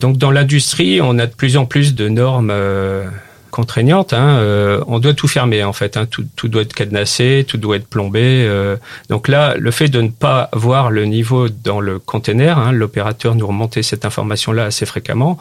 Donc 0.00 0.18
dans 0.18 0.30
l'industrie, 0.30 1.00
on 1.00 1.18
a 1.18 1.26
de 1.26 1.34
plus 1.34 1.56
en 1.56 1.64
plus 1.64 1.94
de 1.94 2.08
normes 2.08 2.50
euh, 2.50 3.06
contraignantes. 3.50 4.12
Hein, 4.12 4.38
euh, 4.38 4.82
on 4.86 4.98
doit 4.98 5.14
tout 5.14 5.28
fermer 5.28 5.64
en 5.64 5.72
fait. 5.72 5.96
Hein, 5.96 6.06
tout, 6.06 6.24
tout, 6.36 6.48
doit 6.48 6.62
être 6.62 6.74
cadenassé, 6.74 7.44
tout 7.48 7.56
doit 7.56 7.76
être 7.76 7.88
plombé. 7.88 8.44
Euh. 8.46 8.76
donc 9.08 9.28
là, 9.28 9.54
le 9.56 9.70
fait 9.70 9.88
de 9.88 10.00
ne 10.00 10.08
pas 10.08 10.50
voir 10.52 10.90
le 10.90 11.04
niveau 11.06 11.48
dans 11.48 11.80
le 11.80 11.98
container, 11.98 12.58
hein, 12.58 12.72
l'opérateur 12.72 13.34
nous 13.34 13.46
remontait 13.46 13.82
cette 13.82 14.04
information-là 14.04 14.64
assez 14.64 14.86
fréquemment. 14.86 15.38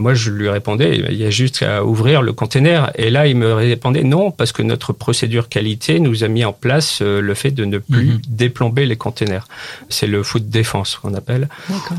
Moi, 0.00 0.14
je 0.14 0.30
lui 0.30 0.48
répondais, 0.48 1.04
il 1.10 1.16
y 1.18 1.26
a 1.26 1.30
juste 1.30 1.62
à 1.62 1.84
ouvrir 1.84 2.22
le 2.22 2.32
container. 2.32 2.90
Et 2.94 3.10
là, 3.10 3.26
il 3.26 3.36
me 3.36 3.52
répondait 3.52 4.02
non, 4.02 4.30
parce 4.30 4.50
que 4.50 4.62
notre 4.62 4.94
procédure 4.94 5.50
qualité 5.50 6.00
nous 6.00 6.24
a 6.24 6.28
mis 6.28 6.42
en 6.42 6.54
place 6.54 7.00
euh, 7.02 7.20
le 7.20 7.34
fait 7.34 7.50
de 7.50 7.66
ne 7.66 7.76
plus 7.76 8.12
mhm. 8.12 8.20
déplomber 8.26 8.86
les 8.86 8.96
containers. 8.96 9.46
C'est 9.90 10.06
le 10.06 10.22
foot 10.22 10.48
défense 10.48 10.96
qu'on 10.96 11.12
appelle. 11.12 11.50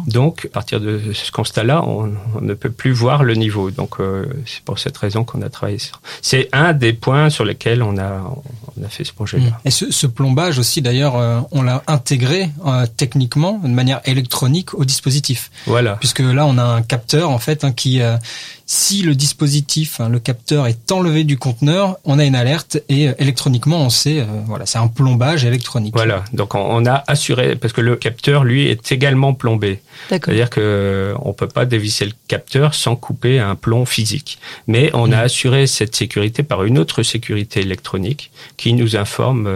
Donc, 0.08 0.46
à 0.46 0.50
partir 0.50 0.81
de 0.81 1.00
ce 1.13 1.31
constat-là, 1.31 1.84
on, 1.86 2.12
ne 2.41 2.53
peut 2.55 2.72
plus 2.72 2.91
voir 2.91 3.24
le 3.24 3.36
niveau. 3.36 3.70
Donc, 3.70 4.00
euh, 4.00 4.25
c'est 4.48 4.63
pour 4.63 4.79
cette 4.79 4.98
raison 4.98 5.24
qu'on 5.24 5.43
a 5.43 5.50
travaillé. 5.50 5.77
C'est 6.24 6.50
un 6.53 6.74
des 6.74 6.93
points 6.93 7.29
sur 7.29 7.46
lesquels 7.46 7.84
on 7.84 8.00
a, 8.00 8.36
on 8.77 8.84
a 8.84 8.89
fait 8.89 9.03
ce 9.03 9.13
projet-là. 9.13 9.43
Mhm. 9.43 9.53
Et 9.65 9.70
ce, 9.70 9.91
ce, 9.91 10.08
plombage 10.08 10.58
aussi, 10.58 10.81
d'ailleurs, 10.81 11.17
euh, 11.17 11.39
on 11.51 11.62
l'a 11.62 11.84
intégré 11.86 12.50
techniquement, 12.98 13.60
de 13.63 13.67
manière 13.67 14.01
électronique, 14.05 14.74
au 14.74 14.86
dispositif. 14.86 15.51
Voilà. 15.67 15.98
Puisque 15.98 16.20
là, 16.20 16.48
on 16.48 16.58
a 16.58 16.63
un 16.63 16.81
capteur 16.81 17.29
en 17.29 17.38
fait 17.38 17.63
hein, 17.63 17.72
qui 17.72 17.90
euh, 18.00 18.17
si 18.65 19.01
le 19.01 19.15
dispositif, 19.15 20.00
hein, 20.00 20.10
le 20.10 20.19
capteur 20.19 20.67
est 20.67 20.91
enlevé 20.91 21.24
du 21.24 21.38
conteneur, 21.38 21.98
on 22.05 22.19
a 22.19 22.24
une 22.24 22.36
alerte 22.36 22.77
et 22.88 23.10
euh, 23.10 23.13
électroniquement 23.19 23.81
on 23.81 23.89
sait, 23.89 24.19
euh, 24.19 24.25
voilà, 24.45 24.65
c'est 24.65 24.77
un 24.77 24.88
plombage 24.88 25.43
électronique. 25.43 25.93
Voilà, 25.95 26.24
donc 26.33 26.55
on, 26.55 26.86
a 26.86 27.03
assuré 27.07 27.55
parce 27.55 27.74
que 27.74 27.81
le 27.81 27.95
capteur 27.95 28.43
lui 28.43 28.67
est 28.67 28.91
également 28.91 29.33
plombé. 29.33 29.81
C'est-à-dire 30.10 30.50
que 30.50 31.13
on 31.21 31.33
peut 31.33 31.48
pas 31.48 31.65
dévisser 31.65 32.05
le 32.05 32.13
capteur 32.27 32.74
sans 32.74 32.95
couper 32.95 33.39
un 33.39 33.55
plomb 33.55 33.86
physique. 33.86 34.39
Mais 34.67 34.91
on 34.93 35.12
a 35.12 35.17
mm. 35.17 35.25
assuré 35.25 35.67
cette 35.67 35.95
sécurité 35.95 36.43
par 36.43 36.63
une 36.63 36.77
autre 36.77 37.03
sécurité 37.03 37.60
électronique 37.62 38.31
qui 38.57 38.74
nous 38.74 38.95
informe 38.95 39.50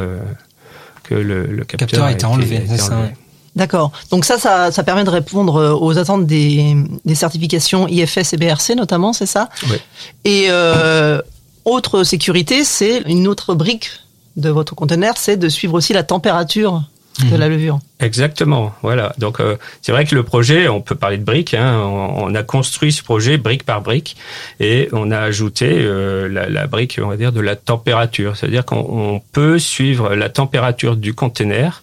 que 1.04 1.16
le, 1.16 1.64
capteur, 1.66 2.04
a 2.04 2.12
été, 2.12 2.26
enlevé. 2.26 2.64
D'accord. 3.56 3.92
Donc 4.12 4.26
ça, 4.26 4.38
ça, 4.38 4.72
ça, 4.72 4.84
permet 4.84 5.04
de 5.06 5.10
répondre 5.10 5.56
euh, 5.56 5.74
aux 5.74 5.98
attentes 5.98 6.26
des, 6.26 6.76
des 7.06 7.16
certifications 7.16 7.88
IFS 7.88 8.34
et 8.34 8.38
BRC 8.38 8.76
notamment, 8.76 9.14
c'est 9.14 9.26
ça? 9.26 9.50
Oui. 9.70 9.78
Et 10.26 10.48
euh, 10.50 11.22
autre 11.64 12.04
sécurité, 12.04 12.64
c'est 12.64 13.00
une 13.08 13.28
autre 13.28 13.56
brique 13.56 13.92
de 14.36 14.50
votre 14.50 14.76
conteneur, 14.76 15.16
c'est 15.18 15.38
de 15.38 15.48
suivre 15.48 15.76
aussi 15.76 15.94
la 15.94 16.04
température 16.04 16.84
de 17.20 17.26
mhm. 17.28 17.38
la 17.38 17.48
levure. 17.48 17.80
Exactement, 18.02 18.74
voilà. 18.82 19.14
Donc 19.18 19.40
euh, 19.40 19.56
c'est 19.82 19.94
vrai 19.94 20.04
que 20.04 20.14
le 20.14 20.24
projet, 20.24 20.68
on 20.68 20.82
peut 20.82 20.96
parler 20.96 21.18
de 21.18 21.24
briques. 21.24 21.54
Hein, 21.54 21.80
on, 21.80 22.36
a 22.36 22.44
construit 22.44 22.92
ce 22.92 23.02
projet 23.02 23.38
brique 23.38 23.64
par 23.64 23.82
brique 23.82 24.18
et 24.60 24.90
on 24.92 25.12
a 25.12 25.20
ajouté 25.20 25.70
euh, 25.72 26.28
la, 26.28 26.50
la, 26.50 26.68
brique, 26.68 27.00
on 27.02 27.08
va 27.08 27.16
dire, 27.16 27.32
de 27.32 27.40
la 27.40 27.56
température. 27.56 28.36
C'est-à-dire 28.36 28.66
qu'on 28.66 29.22
peut 29.32 29.60
suivre 29.60 30.14
la 30.14 30.28
température 30.28 30.98
du 30.98 31.14
conteneur 31.14 31.82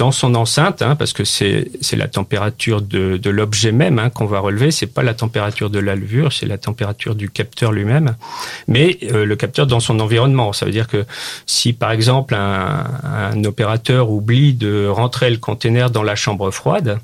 dans 0.00 0.12
son 0.12 0.34
enceinte, 0.34 0.80
hein, 0.80 0.96
parce 0.96 1.12
que 1.12 1.24
c'est 1.24 1.68
la 1.92 2.08
température 2.08 2.80
de, 2.80 3.18
de 3.18 3.30
l'objet 3.30 3.70
même 3.70 3.98
hein, 3.98 4.08
qu'on 4.08 4.24
va 4.24 4.40
relever. 4.40 4.70
C'est 4.70 4.86
pas 4.86 5.02
la 5.02 5.12
température 5.12 5.68
de 5.68 5.78
la 5.78 5.94
levure, 5.94 6.32
c'est 6.32 6.46
la 6.46 6.56
température 6.56 7.14
du 7.14 7.28
capteur 7.28 7.70
lui-même. 7.70 8.16
Mais 8.66 8.96
euh, 9.12 9.26
le 9.26 9.36
capteur 9.36 9.66
dans 9.66 9.78
son 9.88 10.00
environnement. 10.00 10.54
Ça 10.54 10.64
veut 10.64 10.72
dire 10.72 10.88
que 10.88 11.04
si 11.44 11.74
par 11.74 11.90
exemple 11.92 12.34
un, 12.34 12.86
un 13.04 13.44
opérateur 13.44 14.10
oublie 14.10 14.54
de 14.54 14.86
rentrer 14.88 15.28
le 15.28 15.36
conteneur 15.36 15.90
dans 15.90 16.02
la 16.02 16.16
chambre 16.16 16.50
froide, 16.50 16.98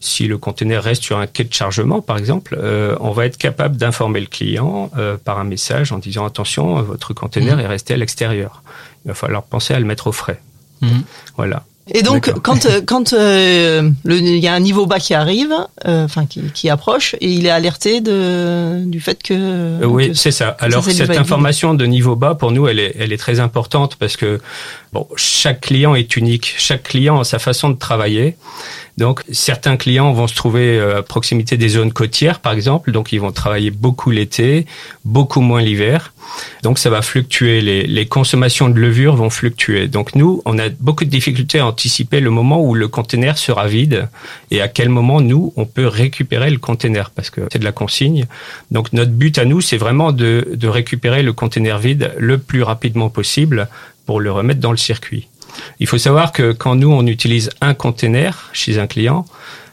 si 0.00 0.26
le 0.26 0.36
conteneur 0.36 0.82
reste 0.82 1.04
sur 1.04 1.18
un 1.18 1.28
quai 1.28 1.44
de 1.44 1.54
chargement, 1.54 2.00
par 2.02 2.18
exemple, 2.18 2.58
euh, 2.60 2.96
on 3.00 3.12
va 3.12 3.26
être 3.26 3.38
capable 3.38 3.76
d'informer 3.76 4.20
le 4.20 4.26
client 4.26 4.90
euh, 4.98 5.16
par 5.16 5.38
un 5.38 5.44
message 5.44 5.92
en 5.92 5.98
disant 5.98 6.24
attention, 6.26 6.82
votre 6.82 7.14
conteneur 7.14 7.56
Mhm. 7.56 7.64
est 7.64 7.68
resté 7.68 7.94
à 7.94 7.96
l'extérieur. 7.96 8.62
Il 9.04 9.08
va 9.08 9.14
falloir 9.14 9.44
penser 9.44 9.74
à 9.74 9.78
le 9.78 9.86
mettre 9.86 10.08
au 10.08 10.12
frais. 10.12 10.40
Mhm. 10.82 11.02
Voilà. 11.36 11.62
Et 11.94 12.02
donc, 12.02 12.32
quand 12.42 12.66
euh, 12.66 12.80
quand 12.84 13.12
euh, 13.12 13.88
le- 14.04 14.18
il 14.18 14.38
y 14.38 14.48
a 14.48 14.54
un 14.54 14.58
niveau 14.60 14.86
bas 14.86 14.98
qui 14.98 15.14
arrive, 15.14 15.54
euh, 15.86 16.04
enfin 16.04 16.26
qui, 16.26 16.40
qui 16.52 16.68
approche, 16.68 17.14
et 17.20 17.30
il 17.30 17.46
est 17.46 17.50
alerté 17.50 18.00
de 18.00 18.82
du 18.84 19.00
fait 19.00 19.22
que, 19.22 19.34
Euh, 19.34 19.84
oui, 19.86 20.10
c'est 20.14 20.32
ça. 20.32 20.56
Alors 20.58 20.82
cette 20.84 21.10
information 21.16 21.74
de 21.74 21.86
niveau 21.86 22.16
bas 22.16 22.34
pour 22.34 22.50
nous, 22.50 22.66
elle 22.66 22.80
est, 22.80 22.96
elle 22.98 23.12
est 23.12 23.16
très 23.18 23.38
importante 23.38 23.94
parce 23.96 24.16
que 24.16 24.40
chaque 25.16 25.60
client 25.62 25.94
est 25.94 26.16
unique. 26.16 26.54
Chaque 26.58 26.84
client 26.84 27.20
a 27.20 27.24
sa 27.24 27.38
façon 27.38 27.70
de 27.70 27.78
travailler. 27.78 28.36
Donc 28.98 29.22
certains 29.30 29.76
clients 29.76 30.12
vont 30.12 30.26
se 30.26 30.34
trouver 30.34 30.78
euh, 30.78 30.98
à 30.98 31.02
proximité 31.02 31.58
des 31.58 31.68
zones 31.68 31.92
côtières, 31.92 32.40
par 32.40 32.52
exemple. 32.52 32.92
Donc 32.92 33.12
ils 33.12 33.20
vont 33.20 33.32
travailler 33.32 33.70
beaucoup 33.70 34.10
l'été, 34.10 34.66
beaucoup 35.04 35.42
moins 35.42 35.60
l'hiver. 35.60 36.14
Donc 36.62 36.78
ça 36.78 36.88
va 36.88 37.02
fluctuer. 37.02 37.60
Les, 37.60 37.86
les 37.86 38.06
consommations 38.06 38.68
de 38.70 38.78
levure 38.80 39.14
vont 39.14 39.28
fluctuer. 39.28 39.86
Donc 39.88 40.14
nous, 40.14 40.42
on 40.46 40.58
a 40.58 40.68
beaucoup 40.68 41.04
de 41.04 41.10
difficultés 41.10 41.58
à 41.58 41.66
anticiper 41.66 42.20
le 42.20 42.30
moment 42.30 42.62
où 42.62 42.74
le 42.74 42.88
conteneur 42.88 43.36
sera 43.36 43.66
vide 43.66 44.08
et 44.50 44.62
à 44.62 44.68
quel 44.68 44.88
moment 44.88 45.20
nous 45.20 45.52
on 45.56 45.66
peut 45.66 45.86
récupérer 45.86 46.50
le 46.50 46.58
conteneur 46.58 47.10
parce 47.10 47.28
que 47.28 47.42
c'est 47.52 47.58
de 47.58 47.64
la 47.64 47.72
consigne. 47.72 48.24
Donc 48.70 48.92
notre 48.94 49.12
but 49.12 49.38
à 49.38 49.44
nous, 49.44 49.60
c'est 49.60 49.76
vraiment 49.76 50.12
de, 50.12 50.48
de 50.54 50.68
récupérer 50.68 51.22
le 51.22 51.34
conteneur 51.34 51.78
vide 51.78 52.14
le 52.18 52.38
plus 52.38 52.62
rapidement 52.62 53.10
possible 53.10 53.68
pour 54.06 54.20
le 54.20 54.32
remettre 54.32 54.60
dans 54.60 54.70
le 54.70 54.76
circuit. 54.76 55.28
Il 55.80 55.86
faut 55.86 55.98
savoir 55.98 56.32
que 56.32 56.52
quand 56.52 56.74
nous, 56.74 56.90
on 56.90 57.06
utilise 57.06 57.50
un 57.60 57.74
conteneur 57.74 58.50
chez 58.52 58.78
un 58.78 58.86
client, 58.86 59.26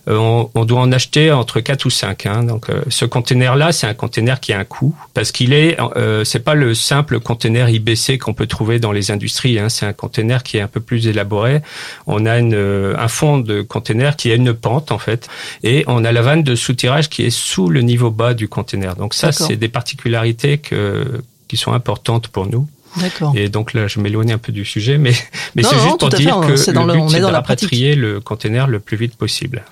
euh, 0.10 0.18
on, 0.18 0.50
on 0.54 0.66
doit 0.66 0.82
en 0.82 0.92
acheter 0.92 1.32
entre 1.32 1.62
4 1.62 1.86
ou 1.86 1.90
5. 1.90 2.26
Hein. 2.26 2.44
Donc 2.44 2.70
euh, 2.70 2.82
ce 2.90 3.06
conteneur-là, 3.06 3.72
c'est 3.72 3.88
un 3.88 3.94
conteneur 3.94 4.40
qui 4.40 4.52
a 4.52 4.60
un 4.60 4.66
coût 4.66 4.96
parce 5.14 5.32
qu'il 5.32 5.54
est, 5.54 5.78
euh, 5.96 6.24
c'est 6.24 6.40
pas 6.40 6.56
le 6.56 6.74
simple 6.74 7.20
conteneur 7.20 7.70
IBC 7.70 8.18
qu'on 8.18 8.34
peut 8.34 8.48
trouver 8.48 8.80
dans 8.80 8.92
les 8.92 9.12
industries. 9.12 9.60
Hein. 9.60 9.70
C'est 9.70 9.86
un 9.86 9.94
conteneur 9.94 10.44
qui 10.44 10.58
est 10.58 10.62
un 10.62 10.68
peu 10.68 10.82
plus 10.82 11.08
élaboré. 11.08 11.62
On 12.06 12.26
a 12.26 12.38
une, 12.38 12.54
euh, 12.54 12.96
un 12.98 13.08
fond 13.08 13.38
de 13.38 13.62
conteneur 13.62 14.16
qui 14.16 14.32
a 14.32 14.36
une 14.36 14.54
pente 14.54 14.92
en 14.92 15.00
fait, 15.00 15.30
et 15.64 15.84
on 15.88 16.04
a 16.04 16.12
la 16.12 16.22
vanne 16.22 16.44
de 16.44 16.56
soutirage 16.56 17.10
qui 17.10 17.24
est 17.24 17.30
sous 17.30 17.70
le 17.70 17.82
niveau 17.82 18.12
bas 18.12 18.34
du 18.34 18.48
conteneur. 18.48 18.96
Donc 18.96 19.14
ça, 19.14 19.32
c'est 19.32 19.56
des 19.56 19.70
particularités 19.70 20.58
que, 20.58 21.22
qui 21.48 21.58
sont 21.58 21.72
importantes 21.72 22.28
pour 22.28 22.48
nous. 22.48 22.68
D'accord. 22.98 23.34
Et 23.36 23.50
donc 23.50 23.74
là, 23.74 23.88
je 23.88 24.00
m'éloigne 24.00 24.34
un 24.34 24.38
peu 24.38 24.52
du 24.52 24.66
sujet, 24.66 24.98
mais, 24.98 25.14
mais 25.56 25.64
c'est 25.64 25.76
non, 25.76 25.84
juste 25.84 26.00
pour 26.00 26.10
dire 26.10 26.42
fait, 26.42 26.48
que 26.48 26.56
c'est 26.56 26.74
dans 26.74 26.86
le 26.86 26.94
le- 26.94 27.00
but, 27.00 27.00
on 27.04 27.08
est 27.08 27.12
c'est 27.14 27.20
dans 27.22 27.30
de 27.30 27.34
rapatrier 27.34 27.96
le 27.96 28.20
conteneur 28.20 28.68
le 28.68 28.80
plus 28.80 28.98
vite 28.98 29.16
possible. 29.16 29.64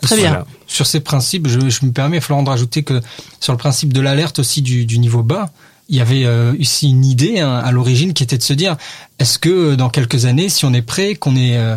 Très 0.00 0.16
bien. 0.16 0.44
Sur 0.66 0.86
ces 0.86 1.00
principes, 1.00 1.48
je, 1.48 1.68
je 1.68 1.86
me 1.86 1.92
permets, 1.92 2.20
Florent, 2.20 2.42
de 2.42 2.50
rajouter 2.50 2.82
que 2.82 3.00
sur 3.40 3.52
le 3.52 3.58
principe 3.58 3.92
de 3.92 4.00
l'alerte 4.00 4.38
aussi 4.38 4.62
du, 4.62 4.86
du 4.86 4.98
niveau 4.98 5.22
bas, 5.22 5.50
il 5.88 5.96
y 5.96 6.00
avait 6.00 6.24
euh, 6.24 6.54
ici 6.58 6.90
une 6.90 7.04
idée 7.04 7.40
hein, 7.40 7.54
à 7.64 7.72
l'origine 7.72 8.12
qui 8.12 8.22
était 8.22 8.36
de 8.36 8.42
se 8.42 8.52
dire 8.52 8.76
est-ce 9.18 9.38
que 9.38 9.48
euh, 9.48 9.76
dans 9.76 9.88
quelques 9.88 10.26
années, 10.26 10.48
si 10.48 10.64
on 10.64 10.72
est 10.74 10.82
prêt, 10.82 11.14
qu'on 11.14 11.34
est 11.34 11.56
euh, 11.56 11.76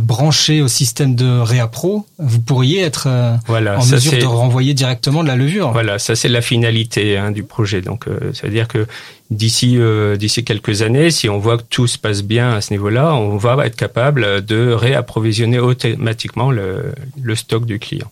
branché 0.00 0.60
au 0.62 0.68
système 0.68 1.14
de 1.14 1.38
Réapro, 1.38 2.06
vous 2.18 2.40
pourriez 2.40 2.80
être 2.80 3.06
euh, 3.06 3.36
Voilà, 3.46 3.78
en 3.78 3.86
mesure 3.86 4.18
de 4.18 4.24
renvoyer 4.24 4.74
directement 4.74 5.22
de 5.22 5.28
la 5.28 5.36
levure 5.36 5.72
voilà, 5.72 5.98
ça 5.98 6.16
c'est 6.16 6.28
la 6.28 6.42
finalité 6.42 7.16
hein, 7.16 7.30
du 7.30 7.44
projet. 7.44 7.80
Donc, 7.80 8.08
euh, 8.08 8.32
ça 8.32 8.46
veut 8.46 8.52
dire 8.52 8.68
que 8.68 8.86
d'ici 9.30 9.78
euh, 9.78 10.16
d'ici 10.16 10.44
quelques 10.44 10.82
années, 10.82 11.10
si 11.10 11.28
on 11.28 11.38
voit 11.38 11.56
que 11.56 11.64
tout 11.68 11.86
se 11.86 11.98
passe 11.98 12.22
bien 12.22 12.52
à 12.52 12.60
ce 12.60 12.72
niveau-là, 12.72 13.14
on 13.14 13.36
va 13.36 13.64
être 13.66 13.76
capable 13.76 14.44
de 14.44 14.72
réapprovisionner 14.72 15.58
automatiquement 15.58 16.50
le, 16.50 16.92
le 17.22 17.34
stock 17.36 17.64
du 17.64 17.78
client. 17.78 18.10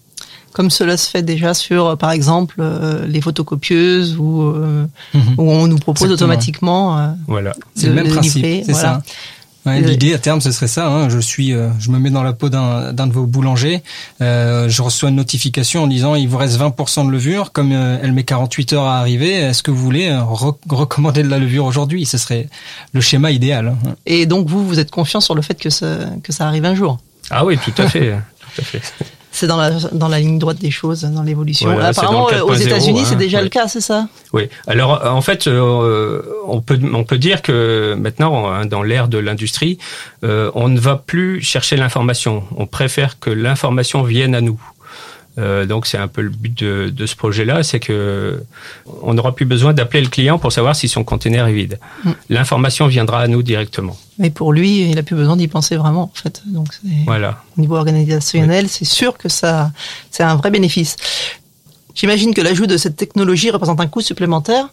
Comme 0.53 0.71
cela 0.71 0.97
se 0.97 1.09
fait 1.09 1.23
déjà 1.23 1.55
sur, 1.55 1.87
euh, 1.87 1.97
par 1.97 2.11
exemple, 2.11 2.57
euh, 2.61 3.07
les 3.07 3.21
photocopieuses 3.21 4.17
où, 4.19 4.43
euh, 4.43 4.87
Mhm. 5.15 5.35
où 5.39 5.51
on 5.51 5.67
nous 5.67 5.79
propose 5.79 6.07
Exactement. 6.11 6.31
automatiquement. 6.31 6.99
euh, 6.99 7.09
Voilà. 7.29 7.53
C'est 7.75 7.87
le 7.89 7.95
même 7.95 8.09
principe, 8.09 8.45
c'est 8.45 8.73
voilà. 8.73 8.79
ça. 8.95 9.03
Ouais, 9.67 9.79
L'idée 9.83 10.15
à 10.15 10.19
terme, 10.19 10.41
ce 10.41 10.53
serait 10.53 10.69
ça. 10.69 10.89
hein. 10.89 11.11
Je 11.11 11.19
suis, 11.19 11.53
euh, 11.53 11.69
je 11.79 11.91
me 11.91 11.99
mets 11.99 12.09
dans 12.09 12.23
la 12.23 12.33
peau 12.33 12.49
d'un 12.49 12.95
d'un 12.95 13.07
de 13.07 13.13
vos 13.13 13.27
boulangers. 13.27 13.83
Euh, 14.23 14.71
je 14.71 14.81
reçois 14.81 15.11
une 15.11 15.17
notification 15.17 15.83
en 15.83 15.87
disant 15.87 16.15
il 16.15 16.29
vous 16.29 16.39
reste 16.39 16.57
20% 16.57 17.05
de 17.05 17.11
levure. 17.11 17.53
Comme 17.53 17.71
euh, 17.73 17.99
elle 18.03 18.13
met 18.13 18.25
48 18.25 18.73
heures 18.73 18.87
à 18.87 18.99
arriver, 18.99 19.35
est-ce 19.35 19.63
que 19.63 19.71
vous 19.71 19.77
voulez 19.83 20.09
re- 20.09 20.57
recommander 20.71 21.23
de 21.23 21.29
la 21.29 21.39
levure 21.39 21.67
aujourd'hui? 21.67 22.07
Ce 22.07 22.17
serait 22.17 22.49
le 22.95 23.03
schéma 23.03 23.33
idéal. 23.33 23.69
hein. 23.87 23.95
Et 24.07 24.25
donc 24.25 24.49
vous, 24.49 24.67
vous 24.67 24.79
êtes 24.79 24.91
confiant 24.91 25.21
sur 25.21 25.35
le 25.35 25.43
fait 25.43 25.57
que 25.61 25.69
ça, 25.69 25.87
que 26.23 26.33
ça 26.33 26.47
arrive 26.47 26.65
un 26.65 26.75
jour? 26.75 26.99
Ah 27.31 27.45
oui, 27.45 27.59
tout 27.59 27.75
à 27.83 27.87
fait, 27.87 28.13
tout 28.55 28.63
à 28.63 28.65
fait. 28.65 28.81
C'est 29.41 29.47
dans 29.47 29.57
la, 29.57 29.71
dans 29.71 30.09
la 30.09 30.21
ligne 30.21 30.39
droite 30.39 30.59
des 30.59 30.71
choses, 30.71 31.01
dans 31.01 31.23
l'évolution. 31.23 31.73
Voilà, 31.73 31.95
c'est 31.95 32.01
Apparemment, 32.01 32.31
dans 32.31 32.37
euh, 32.37 32.43
aux 32.43 32.55
4.0, 32.55 32.67
États-Unis, 32.67 33.05
c'est 33.07 33.15
hein, 33.15 33.17
déjà 33.17 33.39
ouais. 33.39 33.45
le 33.45 33.49
cas, 33.49 33.69
c'est 33.69 33.81
ça? 33.81 34.07
Oui. 34.35 34.51
Alors 34.67 35.01
en 35.07 35.23
fait, 35.23 35.47
euh, 35.47 36.21
on 36.47 36.61
peut 36.61 36.79
on 36.93 37.05
peut 37.05 37.17
dire 37.17 37.41
que 37.41 37.97
maintenant, 37.99 38.53
hein, 38.53 38.67
dans 38.67 38.83
l'ère 38.83 39.09
de 39.09 39.17
l'industrie, 39.17 39.79
euh, 40.25 40.51
on 40.55 40.69
ne 40.69 40.79
va 40.79 40.97
plus 40.97 41.41
chercher 41.41 41.79
l'information. 41.79 42.45
On 42.55 42.67
préfère 42.67 43.19
que 43.19 43.31
l'information 43.31 44.03
vienne 44.03 44.35
à 44.35 44.43
nous. 44.43 44.61
Euh, 45.39 45.65
donc 45.65 45.87
c'est 45.87 45.97
un 45.99 46.09
peu 46.09 46.23
le 46.23 46.29
but 46.31 46.59
de, 46.63 46.91
de 46.91 47.07
ce 47.07 47.15
projet-là, 47.15 47.63
c'est 47.63 47.79
que 47.81 48.43
on 49.03 49.15
n'aura 49.15 49.35
plus 49.35 49.45
besoin 49.47 49.73
d'appeler 49.73 50.03
le 50.03 50.09
client 50.09 50.39
pour 50.39 50.53
savoir 50.53 50.75
si 50.75 50.89
son 50.89 51.05
conteneur 51.05 51.47
est 51.47 51.53
vide. 51.53 51.79
Mm. 52.05 52.11
L'information 52.31 52.87
viendra 52.89 53.21
à 53.21 53.29
nous 53.29 53.43
directement. 53.43 53.97
Mais 54.19 54.31
pour 54.31 54.53
lui, 54.53 54.91
il 54.91 54.99
a 54.99 55.03
plus 55.03 55.17
besoin 55.17 55.37
d'y 55.37 55.49
penser 55.49 55.77
vraiment, 55.77 56.03
en 56.03 56.13
fait. 56.15 56.43
Donc, 56.47 56.69
Voilà. 57.07 57.43
au 57.57 57.61
niveau 57.61 57.77
organisationnel, 57.77 58.69
c'est 58.69 58.85
sûr 58.85 59.17
que 59.17 59.29
ça, 59.31 59.71
c'est 60.11 60.23
un 60.25 60.35
vrai 60.37 60.51
bénéfice. 60.51 60.97
J'imagine 62.01 62.33
que 62.33 62.41
l'ajout 62.41 62.67
de 62.67 62.79
cette 62.79 62.97
technologie 62.97 63.51
représente 63.51 63.79
un 63.79 63.87
coût 63.87 64.01
supplémentaire 64.01 64.71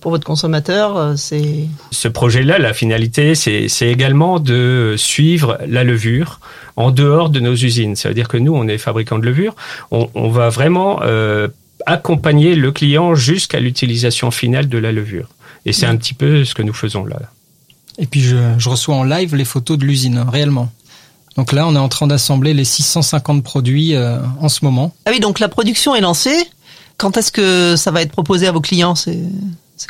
pour 0.00 0.10
votre 0.10 0.26
consommateur. 0.26 0.96
euh, 0.96 1.14
C'est 1.14 1.68
Ce 1.92 2.08
projet-là, 2.08 2.58
la 2.58 2.74
finalité, 2.74 3.36
c'est 3.36 3.68
également 3.82 4.40
de 4.40 4.96
suivre 4.98 5.56
la 5.68 5.84
levure 5.84 6.40
en 6.74 6.90
dehors 6.90 7.30
de 7.30 7.38
nos 7.38 7.54
usines. 7.54 7.94
Ça 7.94 8.08
veut 8.08 8.14
dire 8.16 8.26
que 8.26 8.38
nous, 8.38 8.52
on 8.52 8.66
est 8.66 8.78
fabricant 8.78 9.20
de 9.20 9.24
levure, 9.24 9.54
on, 9.92 10.10
on 10.16 10.30
va 10.30 10.48
vraiment 10.48 10.98
euh, 11.02 11.46
accompagner 11.86 12.56
le 12.56 12.72
client 12.72 13.14
jusqu'à 13.14 13.60
l'utilisation 13.60 14.32
finale 14.32 14.68
de 14.68 14.78
la 14.78 14.90
levure. 14.90 15.28
Et 15.66 15.72
c'est 15.72 15.86
un 15.86 15.94
petit 15.94 16.14
peu 16.14 16.44
ce 16.44 16.56
que 16.56 16.62
nous 16.62 16.74
faisons 16.74 17.04
là. 17.04 17.20
Et 17.98 18.06
puis 18.06 18.20
je, 18.20 18.36
je 18.58 18.68
reçois 18.68 18.96
en 18.96 19.04
live 19.04 19.36
les 19.36 19.44
photos 19.44 19.78
de 19.78 19.84
l'usine, 19.84 20.18
hein, 20.18 20.26
réellement. 20.28 20.72
Donc 21.36 21.52
là, 21.52 21.66
on 21.66 21.74
est 21.74 21.78
en 21.78 21.88
train 21.88 22.06
d'assembler 22.06 22.54
les 22.54 22.64
650 22.64 23.42
produits 23.42 23.94
euh, 23.94 24.18
en 24.40 24.48
ce 24.48 24.64
moment. 24.64 24.92
ah 25.06 25.10
oui, 25.12 25.20
donc 25.20 25.40
la 25.40 25.48
production 25.48 25.94
est 25.94 26.00
lancée. 26.00 26.36
Quand 26.96 27.16
est-ce 27.16 27.32
que 27.32 27.76
ça 27.76 27.90
va 27.90 28.02
être 28.02 28.12
proposé 28.12 28.46
à 28.46 28.52
vos 28.52 28.60
clients? 28.60 28.94
C'est 28.94 29.18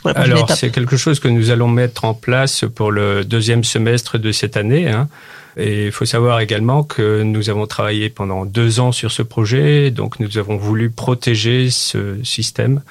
quoi 0.03 0.13
la 0.13 0.15
prochaine 0.15 0.33
Alors, 0.33 0.51
c'est 0.51 0.71
quelque 0.71 0.97
chose 0.97 1.21
que 1.21 1.29
nous 1.29 1.51
allons 1.51 1.69
mettre 1.69 2.05
en 2.05 2.15
place 2.15 2.65
pour 2.75 2.91
le 2.91 3.25
deuxième 3.25 3.65
semestre 3.65 4.19
de 4.19 4.33
cette 4.33 4.57
année. 4.57 4.89
hein. 4.89 5.09
Et 5.57 5.87
il 5.87 5.93
faut 5.93 6.05
savoir 6.05 6.41
également 6.41 6.83
que 6.83 7.23
nous 7.23 7.49
avons 7.49 7.67
travaillé 7.67 8.09
pendant 8.11 8.45
deux 8.45 8.81
ans 8.81 8.91
sur 8.91 9.13
ce 9.13 9.23
projet, 9.23 9.91
donc 9.93 10.19
nous 10.19 10.37
avons 10.39 10.57
voulu 10.57 10.91
protéger 10.91 11.71
ce 11.71 12.17
système 12.25 12.83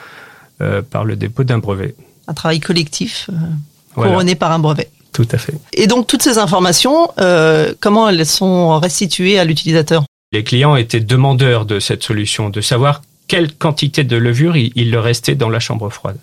euh, 0.62 0.82
par 0.82 1.04
le 1.04 1.16
dépôt 1.18 1.44
d'un 1.44 1.58
brevet. 1.58 1.94
Un 2.28 2.34
travail 2.34 2.62
collectif 2.62 3.30
euh, 3.30 3.36
Voilà, 3.96 4.12
couronné 4.12 4.36
par 4.36 4.52
un 4.54 4.60
brevet. 4.60 4.90
tout 5.12 5.28
à 5.32 5.38
fait. 5.38 5.56
Et 5.74 5.88
donc 5.88 6.08
toutes 6.08 6.22
ces 6.22 6.38
informations, 6.38 7.10
euh, 7.20 7.74
comment 7.82 8.08
elles 8.08 8.26
sont 8.26 8.80
restituées 8.80 9.38
à 9.40 9.44
l'utilisateur? 9.44 10.06
Les 10.32 10.46
clients 10.46 10.78
étaient 10.78 11.02
demandeurs 11.02 11.66
de 11.66 11.82
cette 11.82 12.04
solution, 12.04 12.50
de 12.50 12.62
savoir 12.62 13.02
quelle 13.28 13.54
quantité 13.54 14.04
de 14.04 14.16
levure 14.18 14.56
il, 14.58 14.72
il 14.76 14.92
leur 14.92 15.04
restait 15.04 15.36
dans 15.36 15.50
la 15.50 15.60
chambre 15.60 15.90
froide. 15.90 16.18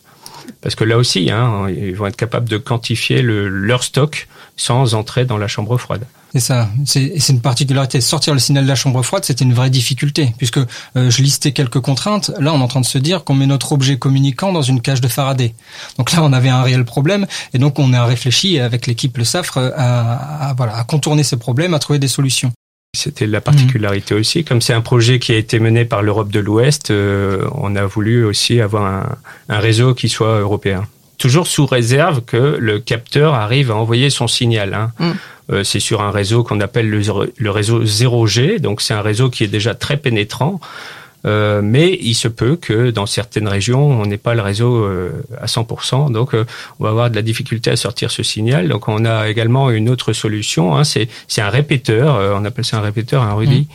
Parce 0.63 0.75
que 0.75 0.85
là 0.85 0.97
aussi, 0.99 1.31
hein, 1.31 1.69
ils 1.69 1.95
vont 1.95 2.07
être 2.07 2.17
capables 2.17 2.49
de 2.49 2.59
quantifier 2.59 3.23
le- 3.23 3.49
leur 3.49 3.83
stock 3.83 4.29
sans 4.57 4.95
entrer 4.95 5.25
dans 5.25 5.39
la 5.39 5.49
chambre 5.49 5.79
froide. 5.79 6.05
C'est 6.33 6.41
ça. 6.41 6.69
C'est 6.85 7.29
une 7.31 7.41
particularité. 7.41 8.01
Sortir 8.01 8.35
le 8.35 8.39
signal 8.41 8.63
de 8.65 8.69
la 8.69 8.75
chambre 8.77 9.03
froide, 9.03 9.25
c'était 9.25 9.45
une 9.45 9.53
vraie 9.55 9.71
difficulté, 9.71 10.33
puisque 10.39 10.59
euh, 10.59 11.11
je 11.11 11.23
listais 11.23 11.51
quelques 11.53 11.81
contraintes. 11.81 12.31
Là, 12.39 12.53
on 12.53 12.61
est 12.61 12.63
en 12.63 12.69
train 12.69 12.81
de 12.81 12.87
se 12.87 12.99
dire 12.99 13.25
qu'on 13.25 13.35
met 13.35 13.47
notre 13.47 13.73
objet 13.73 13.97
communicant 13.99 14.53
dans 14.53 14.63
une 14.63 14.81
cage 14.81 15.01
de 15.01 15.09
Faraday. 15.09 15.55
Donc 15.99 16.13
là, 16.13 16.23
on 16.23 16.33
avait 16.33 16.49
un 16.51 16.63
réel 16.63 16.85
problème, 16.85 17.27
et 17.53 17.59
donc 17.59 17.79
on 17.81 17.93
a 17.93 18.05
réfléchi 18.05 18.61
avec 18.61 18.87
l'équipe 18.87 19.17
Le 19.19 19.25
Safre 19.25 19.59
à, 19.59 20.51
à- 20.51 20.55
voilà 20.55 20.77
à 20.77 20.85
contourner 20.85 21.25
ces 21.25 21.37
problèmes, 21.37 21.75
à 21.75 21.79
trouver 21.81 21.99
des 21.99 22.09
solutions. 22.09 22.53
C'était 22.93 23.27
la 23.27 23.41
particularité 23.41 24.15
aussi. 24.15 24.43
Comme 24.45 24.61
c'est 24.61 24.73
un 24.73 24.81
projet 24.81 25.21
qui 25.21 25.33
a 25.33 25.37
été 25.37 25.61
mené 25.61 25.85
par 25.85 26.03
l'Europe 26.03 26.31
de 26.31 26.41
l'Ouest, 26.41 26.91
euh, 26.91 27.47
on 27.55 27.77
a 27.77 27.87
voulu 27.87 28.25
aussi 28.25 28.61
avoir 28.61 28.85
un, 28.85 29.17
un 29.49 29.59
réseau 29.61 29.95
qui 29.95 30.09
soit 30.09 30.41
européen. 30.41 30.89
toujours 31.17 31.47
sous 31.47 31.67
réserve 31.67 32.23
que 32.23 32.57
le 32.59 32.81
capteur 32.81 33.35
arrive 33.35 33.71
à 33.71 33.77
envoyer 33.77 34.11
son 34.11 34.27
signal. 34.27 34.75
Hein. 34.75 34.91
Mm. 34.99 35.11
Euh, 35.53 35.65
c'est 35.65 35.81
sur 35.81 36.01
un 36.01 36.11
réseau 36.11 36.43
qu'on 36.43 36.61
appelle 36.61 36.89
le, 36.89 37.03
le 37.37 37.51
réseau 37.51 37.85
0G, 37.85 38.59
donc 38.59 38.81
c'est 38.81 38.95
un 38.95 39.03
réseau 39.03 39.31
qui 39.31 39.45
est 39.45 39.49
déjà 39.49 39.75
très 39.75 39.97
pénétrant. 39.97 40.61
Euh, 41.27 41.61
mais 41.63 41.99
il 42.01 42.15
se 42.15 42.29
peut 42.29 42.57
que 42.57 42.91
dans 42.91 43.07
certaines 43.07 43.49
régions, 43.49 43.85
on 43.85 44.07
n'ait 44.07 44.17
pas 44.17 44.35
le 44.35 44.43
réseau 44.43 44.85
euh, 44.85 45.23
à 45.41 45.47
100%. 45.47 46.13
Donc, 46.13 46.35
euh, 46.35 46.45
on 46.79 46.85
va 46.85 46.91
avoir 46.91 47.11
de 47.11 47.17
la 47.17 47.23
difficulté 47.23 47.71
à 47.71 47.77
sortir 47.77 48.11
ce 48.11 48.23
signal. 48.23 48.69
Donc, 48.69 48.89
on 48.89 49.05
a 49.05 49.29
également 49.29 49.71
une 49.71 49.89
autre 49.89 50.13
solution. 50.13 50.77
Hein, 50.77 50.85
c'est 50.85 51.09
un 51.39 51.51
répéteur. 51.51 52.37
on 52.37 52.45
appelle 52.45 52.65
ça 52.65 52.79
un 52.79 52.83
répéteur, 52.83 53.23
un 53.23 53.35
Rudy. 53.35 53.69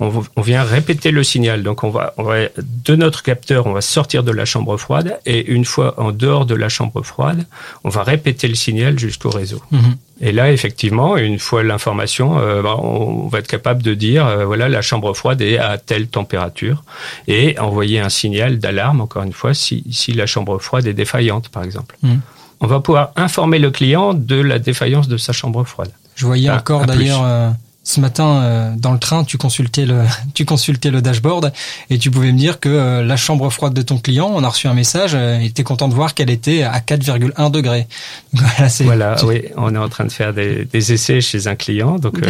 On, 0.00 0.22
on, 0.36 0.42
vient 0.42 0.62
répéter 0.62 1.10
le 1.10 1.22
signal. 1.22 1.62
Donc, 1.62 1.84
on 1.84 1.90
va, 1.90 2.14
on 2.16 2.22
va, 2.22 2.36
de 2.56 2.96
notre 2.96 3.22
capteur, 3.22 3.66
on 3.66 3.72
va 3.72 3.80
sortir 3.80 4.22
de 4.22 4.32
la 4.32 4.44
chambre 4.44 4.76
froide. 4.76 5.18
Et 5.26 5.52
une 5.52 5.64
fois 5.64 5.94
en 6.00 6.10
dehors 6.10 6.46
de 6.46 6.54
la 6.54 6.68
chambre 6.68 7.02
froide, 7.02 7.46
on 7.84 7.88
va 7.90 8.02
répéter 8.02 8.48
le 8.48 8.54
signal 8.54 8.98
jusqu'au 8.98 9.30
réseau. 9.30 9.60
Mmh. 9.70 9.78
Et 10.22 10.32
là, 10.32 10.52
effectivement, 10.52 11.16
une 11.16 11.38
fois 11.38 11.62
l'information, 11.62 12.38
euh, 12.38 12.62
bah, 12.62 12.76
on 12.76 13.28
va 13.28 13.38
être 13.38 13.46
capable 13.46 13.82
de 13.82 13.94
dire, 13.94 14.26
euh, 14.26 14.44
voilà, 14.44 14.68
la 14.68 14.82
chambre 14.82 15.14
froide 15.14 15.40
est 15.40 15.58
à 15.58 15.78
telle 15.78 16.08
température, 16.08 16.82
et 17.26 17.58
envoyer 17.58 18.00
un 18.00 18.10
signal 18.10 18.58
d'alarme, 18.58 19.00
encore 19.00 19.22
une 19.22 19.32
fois, 19.32 19.54
si, 19.54 19.84
si 19.90 20.12
la 20.12 20.26
chambre 20.26 20.58
froide 20.58 20.86
est 20.86 20.94
défaillante, 20.94 21.48
par 21.48 21.62
exemple. 21.62 21.96
Mmh. 22.02 22.16
On 22.60 22.66
va 22.66 22.80
pouvoir 22.80 23.12
informer 23.16 23.58
le 23.58 23.70
client 23.70 24.12
de 24.12 24.36
la 24.36 24.58
défaillance 24.58 25.08
de 25.08 25.16
sa 25.16 25.32
chambre 25.32 25.64
froide. 25.64 25.90
Je 26.14 26.26
voyais 26.26 26.50
encore 26.50 26.84
d'ailleurs 26.84 27.24
euh, 27.24 27.50
ce 27.82 28.00
matin 28.00 28.42
euh, 28.42 28.72
dans 28.76 28.92
le 28.92 28.98
train, 28.98 29.24
tu 29.24 29.38
consultais 29.38 29.86
le 29.86 30.02
tu 30.34 30.44
consultais 30.44 30.90
le 30.90 31.00
dashboard 31.00 31.52
et 31.88 31.98
tu 31.98 32.10
pouvais 32.10 32.32
me 32.32 32.38
dire 32.38 32.60
que 32.60 32.68
euh, 32.68 33.02
la 33.02 33.16
chambre 33.16 33.48
froide 33.50 33.74
de 33.74 33.82
ton 33.82 33.98
client, 33.98 34.30
on 34.32 34.44
a 34.44 34.48
reçu 34.48 34.66
un 34.68 34.74
message, 34.74 35.12
euh, 35.14 35.38
il 35.40 35.46
était 35.46 35.62
content 35.62 35.88
de 35.88 35.94
voir 35.94 36.14
qu'elle 36.14 36.30
était 36.30 36.62
à 36.62 36.78
4,1 36.80 37.50
degrés. 37.50 37.86
Voilà, 38.32 38.68
voilà 38.80 39.16
oui, 39.24 39.44
on 39.56 39.74
est 39.74 39.78
en 39.78 39.88
train 39.88 40.04
de 40.04 40.12
faire 40.12 40.34
des, 40.34 40.64
des 40.66 40.92
essais 40.92 41.20
chez 41.20 41.46
un 41.46 41.56
client, 41.56 41.98
donc 41.98 42.20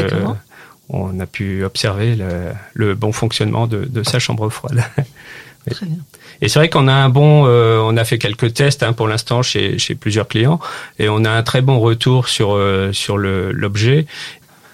on 0.92 1.21
a 1.21 1.26
pu 1.26 1.62
observer 1.64 2.16
le, 2.16 2.52
le 2.75 2.95
bon 2.97 3.12
fonctionnement 3.12 3.69
de, 3.69 3.85
de, 3.85 4.02
sa 4.02 4.19
chambre 4.19 4.49
froide. 4.49 4.83
Très 5.71 5.87
bien. 5.87 5.99
Et 6.42 6.49
c'est 6.49 6.59
vrai 6.59 6.69
qu'on 6.71 6.88
a 6.88 6.92
un 6.92 7.11
bon, 7.11 7.45
on 7.47 7.97
a 7.97 8.04
fait 8.04 8.19
quelques 8.19 8.54
tests 8.54 8.83
hein, 8.83 8.95
pour 8.95 9.07
l'instant 9.07 9.42
chez, 9.42 9.78
chez 9.78 9.95
plusieurs 9.95 10.26
clients 10.26 10.59
et 10.99 11.09
on 11.11 11.25
a 11.25 11.30
un 11.30 11.42
très 11.42 11.61
bon 11.61 11.78
retour 11.78 12.28
sur 12.28 12.59
sur 12.92 13.19
l'objet 13.19 14.07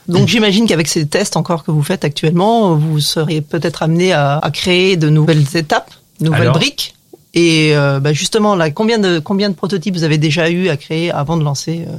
donc 0.08 0.28
j'imagine 0.28 0.66
qu'avec 0.66 0.88
ces 0.88 1.06
tests 1.06 1.36
encore 1.36 1.64
que 1.64 1.70
vous 1.70 1.82
faites 1.82 2.04
actuellement, 2.04 2.74
vous 2.74 3.00
seriez 3.00 3.40
peut-être 3.40 3.82
amené 3.82 4.12
à, 4.12 4.38
à, 4.38 4.50
créer 4.50 4.96
de 4.96 5.08
nouvelles 5.08 5.56
étapes, 5.56 5.90
nouvelles 6.20 6.52
briques. 6.52 6.94
Et 7.34 7.76
euh, 7.76 8.00
bah 8.00 8.14
justement, 8.14 8.54
là, 8.54 8.70
combien 8.70 8.98
de 8.98 9.18
combien 9.18 9.50
de 9.50 9.54
prototypes 9.54 9.94
vous 9.94 10.04
avez 10.04 10.16
déjà 10.16 10.48
eu 10.48 10.68
à 10.68 10.76
créer 10.78 11.10
avant 11.10 11.36
de 11.36 11.44
lancer 11.44 11.84
euh, 11.86 11.96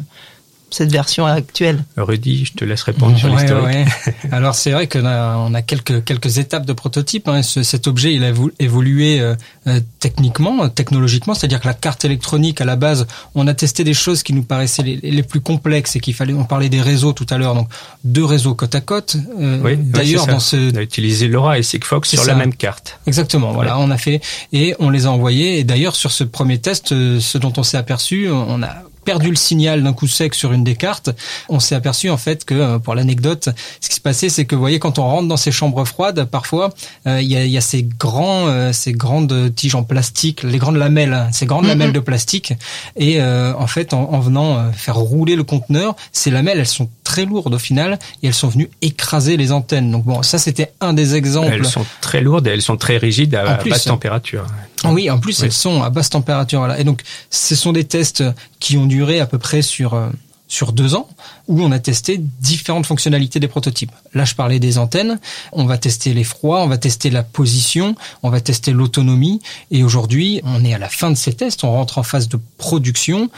cette 0.69 0.91
version 0.91 1.25
actuelle 1.25 1.83
Rudy, 1.95 2.45
je 2.45 2.53
te 2.53 2.65
laisse 2.65 2.83
répondre 2.83 3.17
sur 3.17 3.29
l'historique. 3.29 3.87
Alors 4.31 4.53
c'est 4.53 4.71
vrai 4.71 4.87
qu'on 4.87 5.05
a, 5.05 5.37
on 5.37 5.53
a 5.53 5.61
quelques 5.61 6.03
quelques 6.03 6.39
étapes 6.39 6.65
de 6.65 6.73
prototype. 6.73 7.27
Hein. 7.29 7.41
cet 7.41 7.87
objet, 7.87 8.13
il 8.13 8.23
a 8.23 8.31
évolué 8.59 9.19
euh, 9.21 9.35
euh, 9.67 9.79
techniquement, 9.99 10.67
technologiquement, 10.67 11.33
c'est-à-dire 11.33 11.61
que 11.61 11.67
la 11.67 11.73
carte 11.73 12.03
électronique 12.03 12.59
à 12.59 12.65
la 12.65 12.75
base, 12.75 13.07
on 13.33 13.47
a 13.47 13.53
testé 13.53 13.83
des 13.83 13.93
choses 13.93 14.23
qui 14.23 14.33
nous 14.33 14.43
paraissaient 14.43 14.83
les, 14.83 14.97
les 14.97 15.23
plus 15.23 15.39
complexes 15.39 15.95
et 15.95 15.99
qu'il 15.99 16.13
fallait. 16.13 16.33
On 16.33 16.43
parlait 16.43 16.69
des 16.69 16.81
réseaux 16.81 17.13
tout 17.13 17.27
à 17.29 17.37
l'heure, 17.37 17.55
donc 17.55 17.69
deux 18.03 18.25
réseaux 18.25 18.53
côte 18.53 18.75
à 18.75 18.81
côte. 18.81 19.15
Euh, 19.39 19.61
oui, 19.63 19.77
D'ailleurs, 19.77 20.27
dans 20.27 20.39
ce, 20.39 20.73
on 20.73 20.77
a 20.77 20.81
utilisé 20.81 21.27
LoRa 21.29 21.59
et 21.59 21.63
Sigfox 21.63 22.09
sur 22.09 22.25
la 22.25 22.35
même 22.35 22.53
carte. 22.53 22.99
Exactement. 23.07 23.53
Voilà, 23.53 23.79
on 23.79 23.89
a 23.89 23.97
fait 23.97 24.21
et 24.51 24.75
on 24.79 24.89
les 24.89 25.05
a 25.05 25.11
envoyés. 25.11 25.59
Et 25.59 25.63
d'ailleurs, 25.63 25.95
sur 25.95 26.11
ce 26.11 26.25
premier 26.25 26.59
test, 26.59 26.89
ce 26.89 27.37
dont 27.37 27.53
on 27.57 27.63
s'est 27.63 27.77
aperçu, 27.77 28.29
on 28.29 28.61
a 28.63 28.83
perdu 29.07 29.29
le 29.29 29.37
signal 29.37 29.83
d'un 29.83 29.93
coup 29.93 30.05
sec 30.05 30.35
sur 30.35 30.51
une 30.51 30.65
des 30.65 30.75
cartes, 30.75 31.11
on 31.47 31.61
s'est 31.61 31.75
aperçu 31.75 32.09
en 32.09 32.17
fait 32.17 32.43
que, 32.43 32.53
euh, 32.53 32.77
pour 32.77 32.93
l'anecdote, 32.93 33.47
ce 33.79 33.87
qui 33.87 33.95
se 33.95 34.01
passait, 34.01 34.27
c'est 34.27 34.43
que 34.43 34.53
vous 34.53 34.59
voyez, 34.59 34.79
quand 34.79 34.99
on 34.99 35.03
rentre 35.03 35.29
dans 35.29 35.37
ces 35.37 35.53
chambres 35.53 35.85
froides, 35.85 36.25
parfois, 36.25 36.73
euh, 37.07 37.21
il 37.21 37.31
y, 37.31 37.37
a, 37.37 37.45
y, 37.45 37.57
a, 37.57 37.61
ces 37.61 37.83
grands, 37.83 38.49
euh, 38.49 38.73
ces 38.73 38.91
grandes 38.91 39.55
tiges 39.55 39.75
en 39.75 39.83
plastique, 39.83 40.43
les 40.43 40.57
grandes 40.57 40.75
lamelles, 40.75 41.13
hein, 41.13 41.29
ces 41.31 41.45
grandes 41.45 41.67
lamelles 41.67 41.93
de 41.93 42.01
plastique, 42.01 42.51
et 42.97 43.21
en 43.21 43.67
fait, 43.67 43.93
en, 43.93 44.11
en 44.11 44.19
venant 44.19 44.73
faire 44.73 44.97
rouler 44.97 45.37
le 45.37 45.45
conteneur, 45.45 45.95
ces 46.11 46.29
lamelles, 46.29 46.59
elles 46.59 46.67
sont 46.67 46.89
très 47.05 47.23
lourdes 47.23 47.53
au 47.53 47.59
final, 47.59 47.99
et 48.21 48.27
elles 48.27 48.33
sont 48.33 48.49
venues 48.49 48.69
écraser 48.81 49.37
les 49.37 49.53
antennes. 49.53 49.89
Donc 49.89 50.03
bon, 50.03 50.21
ça 50.21 50.37
c'était 50.37 50.73
un 50.81 50.91
des 50.91 51.15
exemples. 51.15 51.53
Elles 51.53 51.65
sont 51.65 51.85
très 52.01 52.19
lourdes 52.19 52.45
et 52.47 52.49
elles 52.49 52.61
sont 52.61 52.75
très 52.75 52.97
rigides 52.97 53.35
à, 53.35 53.63
basse 53.63 53.85
température. 53.85 54.45
Oui, 54.85 55.09
en 55.09 55.19
plus 55.19 55.41
elles 55.43 55.51
sont 55.51 55.81
à 55.81 55.89
basse 55.89 56.09
température. 56.09 56.73
Et 56.75 56.83
donc, 56.83 57.03
ce 57.29 57.55
sont 57.55 57.73
des 57.73 57.83
tests 57.83 58.23
qui 58.59 58.77
ont 58.77 58.85
dû 58.85 59.03
à 59.19 59.25
peu 59.25 59.37
près 59.37 59.61
sur 59.61 59.93
euh, 59.93 60.09
sur 60.47 60.71
deux 60.71 60.95
ans 60.95 61.09
où 61.47 61.61
on 61.61 61.71
a 61.71 61.79
testé 61.79 62.17
différentes 62.17 62.85
fonctionnalités 62.85 63.39
des 63.39 63.47
prototypes. 63.47 63.91
Là, 64.13 64.25
je 64.25 64.35
parlais 64.35 64.59
des 64.59 64.77
antennes. 64.77 65.19
On 65.51 65.65
va 65.65 65.77
tester 65.77 66.13
les 66.13 66.23
froids, 66.23 66.63
on 66.63 66.67
va 66.67 66.77
tester 66.77 67.09
la 67.09 67.23
position, 67.23 67.95
on 68.23 68.29
va 68.29 68.41
tester 68.41 68.71
l'autonomie. 68.71 69.41
Et 69.71 69.83
aujourd'hui, 69.83 70.41
on 70.43 70.63
est 70.63 70.73
à 70.73 70.77
la 70.77 70.89
fin 70.89 71.11
de 71.11 71.15
ces 71.15 71.33
tests. 71.33 71.63
On 71.63 71.71
rentre 71.71 71.97
en 71.97 72.03
phase 72.03 72.29
de 72.29 72.39
production. 72.57 73.29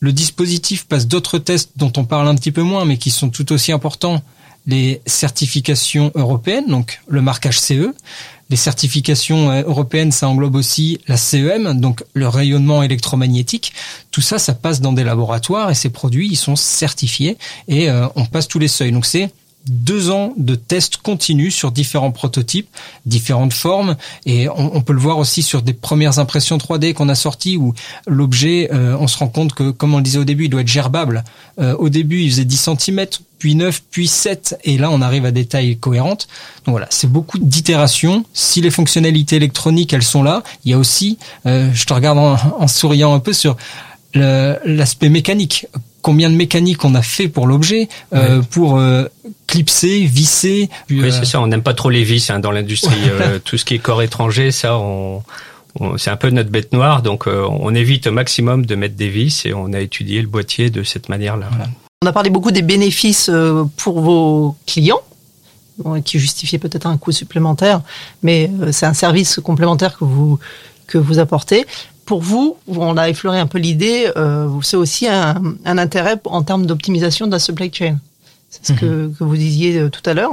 Le 0.00 0.12
dispositif 0.12 0.86
passe 0.86 1.06
d'autres 1.06 1.38
tests 1.38 1.72
dont 1.76 1.92
on 1.96 2.04
parle 2.04 2.28
un 2.28 2.34
petit 2.34 2.52
peu 2.52 2.62
moins, 2.62 2.84
mais 2.84 2.98
qui 2.98 3.10
sont 3.10 3.30
tout 3.30 3.52
aussi 3.52 3.72
importants. 3.72 4.22
Les 4.66 5.00
certifications 5.06 6.10
européennes, 6.16 6.66
donc 6.66 7.00
le 7.08 7.22
marquage 7.22 7.60
CE, 7.60 7.94
les 8.50 8.56
certifications 8.56 9.50
euh, 9.50 9.62
européennes, 9.62 10.12
ça 10.12 10.28
englobe 10.28 10.54
aussi 10.54 11.00
la 11.08 11.16
CEM, 11.16 11.80
donc 11.80 12.04
le 12.14 12.28
rayonnement 12.28 12.82
électromagnétique. 12.82 13.72
Tout 14.10 14.20
ça, 14.20 14.38
ça 14.38 14.54
passe 14.54 14.80
dans 14.80 14.92
des 14.92 15.04
laboratoires 15.04 15.70
et 15.70 15.74
ces 15.74 15.90
produits, 15.90 16.28
ils 16.30 16.36
sont 16.36 16.56
certifiés 16.56 17.36
et 17.68 17.90
euh, 17.90 18.06
on 18.16 18.24
passe 18.24 18.48
tous 18.48 18.58
les 18.58 18.68
seuils. 18.68 18.92
Donc 18.92 19.06
c'est 19.06 19.30
deux 19.68 20.10
ans 20.10 20.32
de 20.36 20.54
tests 20.54 20.98
continus 20.98 21.54
sur 21.54 21.72
différents 21.72 22.12
prototypes, 22.12 22.68
différentes 23.04 23.52
formes, 23.52 23.96
et 24.24 24.48
on, 24.48 24.80
peut 24.80 24.92
le 24.92 25.00
voir 25.00 25.18
aussi 25.18 25.42
sur 25.42 25.62
des 25.62 25.72
premières 25.72 26.18
impressions 26.18 26.58
3D 26.58 26.94
qu'on 26.94 27.08
a 27.08 27.14
sorties 27.14 27.56
où 27.56 27.74
l'objet, 28.06 28.68
euh, 28.72 28.96
on 29.00 29.06
se 29.06 29.18
rend 29.18 29.28
compte 29.28 29.52
que, 29.52 29.70
comme 29.70 29.94
on 29.94 29.98
le 29.98 30.02
disait 30.02 30.18
au 30.18 30.24
début, 30.24 30.44
il 30.44 30.50
doit 30.50 30.60
être 30.60 30.68
gerbable. 30.68 31.24
au 31.58 31.88
début, 31.88 32.20
il 32.20 32.30
faisait 32.30 32.44
10 32.44 32.70
cm, 32.78 33.06
puis 33.38 33.54
9, 33.54 33.82
puis 33.90 34.08
7, 34.08 34.58
et 34.64 34.78
là 34.78 34.90
on 34.90 35.00
arrive 35.02 35.24
à 35.26 35.30
des 35.30 35.46
tailles 35.46 35.76
cohérentes. 35.76 36.28
Donc 36.64 36.72
voilà, 36.72 36.86
c'est 36.90 37.10
beaucoup 37.10 37.38
d'itérations. 37.38 38.24
Si 38.32 38.60
les 38.60 38.70
fonctionnalités 38.70 39.36
électroniques, 39.36 39.92
elles 39.92 40.02
sont 40.02 40.22
là, 40.22 40.42
il 40.64 40.70
y 40.70 40.74
a 40.74 40.78
aussi, 40.78 41.18
euh, 41.46 41.70
je 41.74 41.84
te 41.84 41.92
regarde 41.92 42.18
en, 42.18 42.68
souriant 42.68 43.14
un 43.14 43.20
peu 43.20 43.32
sur 43.32 43.56
l'aspect 44.14 45.10
mécanique. 45.10 45.66
Combien 46.06 46.30
de 46.30 46.36
mécanique 46.36 46.84
on 46.84 46.94
a 46.94 47.02
fait 47.02 47.26
pour 47.26 47.48
l'objet, 47.48 47.88
euh, 48.14 48.40
pour 48.42 48.78
euh, 48.78 49.06
clipser, 49.48 50.04
visser. 50.04 50.70
Oui, 50.88 51.10
c'est 51.10 51.24
ça. 51.24 51.40
On 51.40 51.48
n'aime 51.48 51.64
pas 51.64 51.74
trop 51.74 51.90
les 51.90 52.04
vis 52.04 52.30
hein, 52.30 52.38
dans 52.38 52.52
l'industrie. 52.52 53.10
tout 53.44 53.58
ce 53.58 53.64
qui 53.64 53.74
est 53.74 53.78
corps 53.78 54.02
étranger, 54.02 54.52
ça, 54.52 54.78
on, 54.78 55.22
c'est 55.96 56.10
un 56.10 56.16
peu 56.16 56.30
notre 56.30 56.50
bête 56.50 56.72
noire. 56.72 57.02
Donc, 57.02 57.26
on 57.26 57.74
évite 57.74 58.06
au 58.06 58.12
maximum 58.12 58.66
de 58.66 58.76
mettre 58.76 58.94
des 58.94 59.08
vis 59.08 59.46
et 59.46 59.52
on 59.52 59.72
a 59.72 59.80
étudié 59.80 60.22
le 60.22 60.28
boîtier 60.28 60.70
de 60.70 60.84
cette 60.84 61.08
manière-là. 61.08 61.48
Voilà. 61.50 61.66
On 62.06 62.08
a 62.08 62.12
parlé 62.12 62.28
beaucoup 62.28 62.50
des 62.50 62.60
bénéfices 62.60 63.30
euh, 63.32 63.64
pour 63.78 64.00
vos 64.00 64.54
clients, 64.66 65.00
qui 66.04 66.18
justifiaient 66.18 66.58
peut-être 66.58 66.86
un 66.86 66.98
coût 66.98 67.10
supplémentaire, 67.10 67.80
mais 68.22 68.50
euh, 68.60 68.70
c'est 68.70 68.84
un 68.84 68.92
service 68.92 69.40
complémentaire 69.42 69.96
que 69.96 70.04
vous 70.04 70.38
que 70.86 70.98
vous 70.98 71.18
apportez. 71.18 71.66
Pour 72.06 72.22
vous, 72.22 72.56
on 72.68 72.96
a 72.96 73.08
effleuré 73.08 73.38
un 73.38 73.46
peu 73.46 73.58
l'idée, 73.58 74.10
euh, 74.16 74.48
c'est 74.62 74.76
aussi 74.76 75.06
un, 75.08 75.56
intérêt 75.64 76.20
en 76.24 76.42
termes 76.42 76.64
d'optimisation 76.64 77.26
de 77.26 77.32
la 77.32 77.38
supply 77.38 77.70
chain. 77.72 77.98
C'est 78.48 78.66
ce 78.68 78.72
que, 78.72 78.86
mhm. 78.86 79.14
que 79.14 79.24
vous 79.24 79.36
disiez 79.36 79.90
tout 79.90 80.08
à 80.08 80.14
l'heure. 80.14 80.32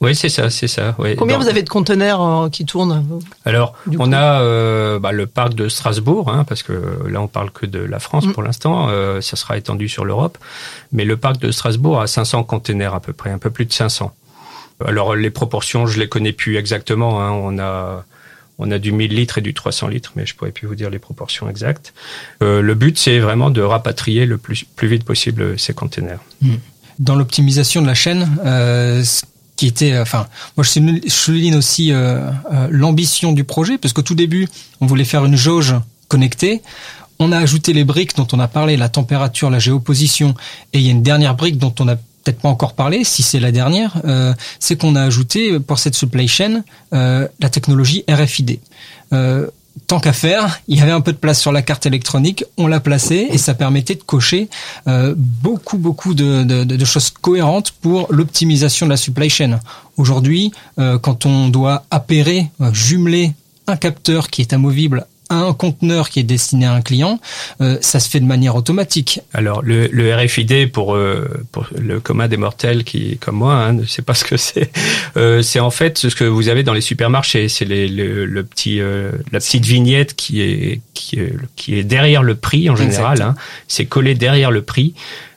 Oui, 0.00 0.14
c'est 0.14 0.28
ça, 0.28 0.50
c'est 0.50 0.68
ça. 0.68 0.94
Oui. 0.98 1.16
Combien 1.16 1.38
vous 1.38 1.48
avez 1.48 1.62
de 1.62 1.68
conteneurs 1.68 2.22
euh, 2.22 2.48
qui 2.50 2.66
tournent 2.66 3.20
Alors, 3.44 3.74
on 3.98 4.12
a 4.12 4.40
euh, 4.42 4.98
bah, 4.98 5.12
le 5.12 5.26
parc 5.26 5.54
de 5.54 5.68
Strasbourg, 5.68 6.30
hein, 6.30 6.44
parce 6.44 6.62
que 6.62 7.06
là, 7.08 7.20
on 7.22 7.28
parle 7.28 7.50
que 7.50 7.64
de 7.64 7.78
la 7.78 7.98
France 7.98 8.26
mm. 8.26 8.32
pour 8.32 8.42
l'instant. 8.42 8.88
Euh, 8.90 9.20
ça 9.20 9.36
sera 9.36 9.56
étendu 9.56 9.88
sur 9.88 10.04
l'Europe, 10.04 10.36
mais 10.92 11.04
le 11.04 11.16
parc 11.16 11.38
de 11.38 11.50
Strasbourg 11.50 12.00
a 12.00 12.06
500 12.06 12.44
conteneurs 12.44 12.94
à 12.94 13.00
peu 13.00 13.12
près, 13.12 13.30
un 13.30 13.38
peu 13.38 13.50
plus 13.50 13.64
de 13.64 13.72
500. 13.72 14.12
Alors, 14.84 15.16
les 15.16 15.30
proportions, 15.30 15.86
je 15.86 15.98
les 15.98 16.08
connais 16.08 16.32
plus 16.32 16.56
exactement. 16.56 17.22
Hein. 17.22 17.30
On 17.30 17.58
a 17.58 18.04
on 18.58 18.70
a 18.70 18.78
du 18.78 18.92
1000 18.92 19.14
litres 19.14 19.38
et 19.38 19.40
du 19.42 19.54
300 19.54 19.88
litres, 19.88 20.12
mais 20.16 20.26
je 20.26 20.34
pourrais 20.34 20.52
plus 20.52 20.66
vous 20.66 20.74
dire 20.74 20.90
les 20.90 20.98
proportions 20.98 21.48
exactes. 21.48 21.92
Euh, 22.42 22.62
le 22.62 22.74
but, 22.74 22.98
c'est 22.98 23.18
vraiment 23.18 23.50
de 23.50 23.60
rapatrier 23.60 24.26
le 24.26 24.38
plus, 24.38 24.66
vite 24.82 25.04
possible 25.04 25.58
ces 25.58 25.74
conteneurs. 25.74 26.20
Mm. 26.40 26.54
Dans 26.98 27.14
l'optimisation 27.14 27.82
de 27.82 27.86
la 27.86 27.94
chaîne, 27.94 28.38
euh, 28.44 29.04
qui 29.56 29.66
était, 29.66 29.92
euh, 29.92 30.02
enfin, 30.02 30.26
moi 30.56 30.64
je 30.64 31.08
souligne 31.08 31.56
aussi 31.56 31.92
l'ambition 32.70 33.32
du 33.32 33.44
projet, 33.44 33.78
parce 33.78 33.92
qu'au 33.92 34.02
tout 34.02 34.14
début, 34.14 34.48
on 34.80 34.86
voulait 34.86 35.04
faire 35.04 35.24
une 35.24 35.36
jauge 35.36 35.74
connectée. 36.08 36.62
On 37.18 37.32
a 37.32 37.38
ajouté 37.38 37.72
les 37.72 37.84
briques 37.84 38.16
dont 38.16 38.28
on 38.32 38.40
a 38.40 38.48
parlé, 38.48 38.76
la 38.76 38.88
température, 38.88 39.50
la 39.50 39.58
géoposition, 39.58 40.34
et 40.72 40.78
il 40.78 40.84
y 40.84 40.88
a 40.88 40.92
une 40.92 41.02
dernière 41.02 41.34
brique 41.34 41.58
dont 41.58 41.74
on 41.80 41.88
a 41.88 41.96
peut-être 42.26 42.40
pas 42.40 42.48
encore 42.48 42.74
parlé, 42.74 43.04
si 43.04 43.22
c'est 43.22 43.40
la 43.40 43.52
dernière, 43.52 44.00
euh, 44.04 44.34
c'est 44.58 44.76
qu'on 44.76 44.96
a 44.96 45.02
ajouté 45.02 45.60
pour 45.60 45.78
cette 45.78 45.94
supply 45.94 46.26
chain 46.26 46.62
euh, 46.92 47.28
la 47.40 47.48
technologie 47.48 48.04
RFID. 48.08 48.58
tant 49.86 50.00
qu'à 50.00 50.12
faire, 50.12 50.60
il 50.68 50.78
y 50.78 50.82
avait 50.82 50.92
un 50.92 51.00
peu 51.00 51.12
de 51.12 51.18
place 51.18 51.40
sur 51.40 51.52
la 51.52 51.62
carte 51.62 51.86
électronique, 51.86 52.44
on 52.56 52.66
l'a 52.66 52.80
placé 52.80 53.28
et 53.30 53.38
ça 53.38 53.54
permettait 53.54 53.94
de 53.94 54.02
cocher 54.02 54.48
euh, 54.88 55.14
beaucoup 55.16 55.78
beaucoup 55.78 56.14
de, 56.14 56.84
choses 56.84 57.10
cohérentes 57.10 57.72
pour 57.72 58.06
l'optimisation 58.10 58.86
de 58.86 58.90
la 58.90 58.96
supply 58.96 59.28
chain. 59.28 59.60
Aujourd'hui, 59.96 60.52
euh, 60.78 60.98
quand 60.98 61.26
on 61.26 61.48
doit 61.48 61.84
appairer, 61.90 62.50
euh, 62.60 62.72
jumeler 62.72 63.32
un 63.66 63.76
capteur 63.76 64.30
qui 64.30 64.42
est 64.42 64.52
amovible 64.52 65.06
un 65.30 65.52
conteneur 65.52 66.08
qui 66.08 66.20
est 66.20 66.24
destiné 66.24 66.66
à 66.66 66.72
un 66.72 66.82
client, 66.82 67.20
euh, 67.60 67.78
ça 67.80 68.00
se 68.00 68.08
fait 68.08 68.20
de 68.20 68.24
manière 68.24 68.54
automatique. 68.56 69.20
Alors 69.32 69.62
le, 69.62 69.88
le 69.88 70.14
RFID 70.14 70.70
pour, 70.70 70.94
euh, 70.94 71.28
pour 71.52 71.66
le 71.76 72.00
commun 72.00 72.28
des 72.28 72.36
mortels 72.36 72.84
qui 72.84 73.18
comme 73.18 73.36
moi 73.36 73.54
hein, 73.54 73.72
ne 73.72 73.84
sait 73.84 74.02
pas 74.02 74.14
ce 74.14 74.24
que 74.24 74.36
c'est. 74.36 74.70
Euh, 75.16 75.42
c'est 75.42 75.60
en 75.60 75.70
fait 75.70 75.98
ce 75.98 76.14
que 76.14 76.24
vous 76.24 76.48
avez 76.48 76.62
dans 76.62 76.72
les 76.72 76.80
supermarchés. 76.80 77.48
C'est 77.48 77.64
le, 77.64 78.24
le, 78.26 78.44
petit 78.44 78.78
la 78.78 79.40
petite 79.40 79.64
vignette 79.64 80.14
qui 80.14 80.40
est 80.42 80.80
qui 80.94 81.18
est, 81.18 81.34
qui 81.56 81.74
est 81.78 81.84
derrière 81.84 82.22
le 82.22 82.34
prix 82.34 82.70
en 82.70 82.76
général. 82.76 83.22
Hein. 83.22 83.34
C'est 83.68 83.86
collé 83.86 84.14
derrière 84.14 84.50
le 84.50 84.62
prix. 84.62 84.94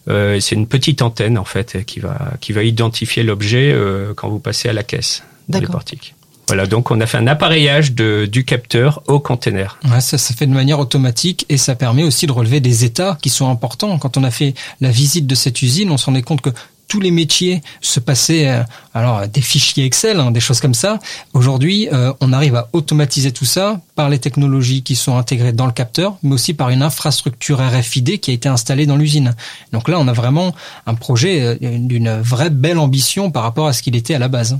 c'est 0.08 0.52
une 0.52 0.67
petite 0.67 1.02
antenne 1.02 1.38
en 1.38 1.45
fait 1.45 1.84
qui 1.86 1.99
va 1.99 2.34
qui 2.41 2.52
va 2.52 2.63
identifier 2.63 3.23
l'objet 3.23 3.75
quand 4.15 4.30
vous 4.30 4.39
passez 4.39 4.69
à 4.69 4.73
la 4.73 4.84
caisse 4.84 5.23
portiques. 5.67 6.13
Voilà, 6.50 6.66
donc 6.66 6.90
on 6.90 7.00
a 7.00 7.06
fait 7.06 7.20
un 7.20 7.28
appareillage 7.28 7.94
de, 7.94 8.26
du 8.26 8.44
capteur 8.44 9.04
au 9.06 9.20
container. 9.20 9.78
Ouais, 9.88 10.02
ça 10.02 10.18
se 10.18 10.34
fait 10.34 10.48
de 10.48 10.52
manière 10.52 10.80
automatique 10.80 11.46
et 11.48 11.58
ça 11.58 11.76
permet 11.76 12.02
aussi 12.02 12.26
de 12.26 12.32
relever 12.32 12.60
des 12.60 12.86
états 12.86 13.20
qui 13.22 13.30
sont 13.30 13.52
importants. 13.52 13.96
Quand 14.00 14.18
on 14.18 14.24
a 14.24 14.32
fait 14.32 14.56
la 14.82 14.90
visite 14.90 15.28
de 15.28 15.36
cette 15.36 15.62
usine, 15.62 15.92
on 15.92 15.98
s'en 15.98 16.16
est 16.16 16.24
compte 16.24 16.42
que 16.42 16.50
tous 16.88 17.00
les 17.00 17.12
métiers 17.12 17.62
se 17.82 18.00
passaient, 18.00 18.50
euh, 18.50 18.64
alors 18.96 19.28
des 19.28 19.42
fichiers 19.42 19.86
Excel, 19.86 20.20
hein, 20.20 20.32
des 20.32 20.40
choses 20.40 20.60
comme 20.60 20.74
ça. 20.74 20.98
Aujourd'hui, 21.34 21.88
euh, 21.94 22.14
on 22.20 22.34
arrive 22.34 22.56
à 22.56 22.68
automatiser 22.74 23.32
tout 23.32 23.46
ça 23.46 23.80
par 23.94 24.10
les 24.10 24.18
technologies 24.18 24.82
qui 24.82 24.96
sont 24.96 25.18
intégrées 25.18 25.54
dans 25.54 25.68
le 25.68 25.72
capteur, 25.72 26.18
mais 26.24 26.34
aussi 26.34 26.56
par 26.56 26.72
une 26.72 26.82
infrastructure 26.82 27.60
RFID 27.60 28.20
qui 28.20 28.32
a 28.32 28.34
été 28.34 28.50
installée 28.50 28.88
dans 28.88 28.98
l'usine. 28.98 29.36
Donc 29.72 29.88
là, 29.88 30.00
on 30.00 30.08
a 30.08 30.14
vraiment 30.14 30.56
un 30.88 30.96
projet 30.96 31.42
euh, 31.42 31.78
d'une 31.78 32.20
vraie 32.22 32.50
belle 32.50 32.80
ambition 32.80 33.30
par 33.30 33.44
rapport 33.44 33.68
à 33.68 33.74
ce 33.74 33.84
qu'il 33.84 33.96
était 33.96 34.16
à 34.16 34.20
la 34.20 34.30
base. 34.30 34.58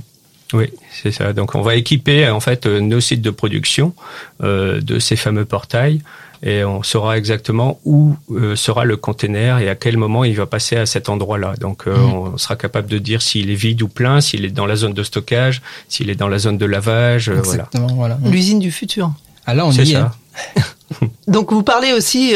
Oui, 0.52 0.66
c'est 1.02 1.12
ça. 1.12 1.32
Donc 1.32 1.54
on 1.54 1.62
va 1.62 1.74
équiper 1.76 2.28
en 2.28 2.40
fait 2.40 2.66
euh, 2.66 2.80
nos 2.80 3.00
sites 3.00 3.22
de 3.22 3.30
production 3.30 3.94
euh, 4.42 4.80
de 4.80 4.98
ces 4.98 5.16
fameux 5.16 5.44
portails 5.44 6.00
et 6.42 6.64
on 6.64 6.82
saura 6.82 7.18
exactement 7.18 7.78
où 7.84 8.14
euh, 8.30 8.56
sera 8.56 8.84
le 8.84 8.96
container 8.96 9.58
et 9.58 9.68
à 9.68 9.74
quel 9.74 9.98
moment 9.98 10.24
il 10.24 10.34
va 10.34 10.46
passer 10.46 10.76
à 10.76 10.86
cet 10.86 11.08
endroit-là. 11.08 11.54
Donc 11.60 11.86
mmh. 11.86 11.90
on 11.90 12.38
sera 12.38 12.56
capable 12.56 12.88
de 12.88 12.98
dire 12.98 13.22
s'il 13.22 13.50
est 13.50 13.54
vide 13.54 13.82
ou 13.82 13.88
plein, 13.88 14.20
s'il 14.20 14.44
est 14.44 14.50
dans 14.50 14.66
la 14.66 14.76
zone 14.76 14.94
de 14.94 15.02
stockage, 15.02 15.62
s'il 15.88 16.10
est 16.10 16.14
dans 16.14 16.28
la 16.28 16.38
zone 16.38 16.58
de 16.58 16.66
lavage. 16.66 17.28
Exactement, 17.28 17.88
voilà. 17.88 18.16
voilà. 18.20 18.34
L'usine 18.34 18.58
du 18.58 18.72
futur. 18.72 19.12
Ah 19.46 19.54
là 19.54 19.66
on 19.66 19.72
y 19.72 19.86
ça. 19.86 20.12
est. 20.56 20.60
Donc 21.28 21.52
vous 21.52 21.62
parlez 21.62 21.92
aussi 21.92 22.34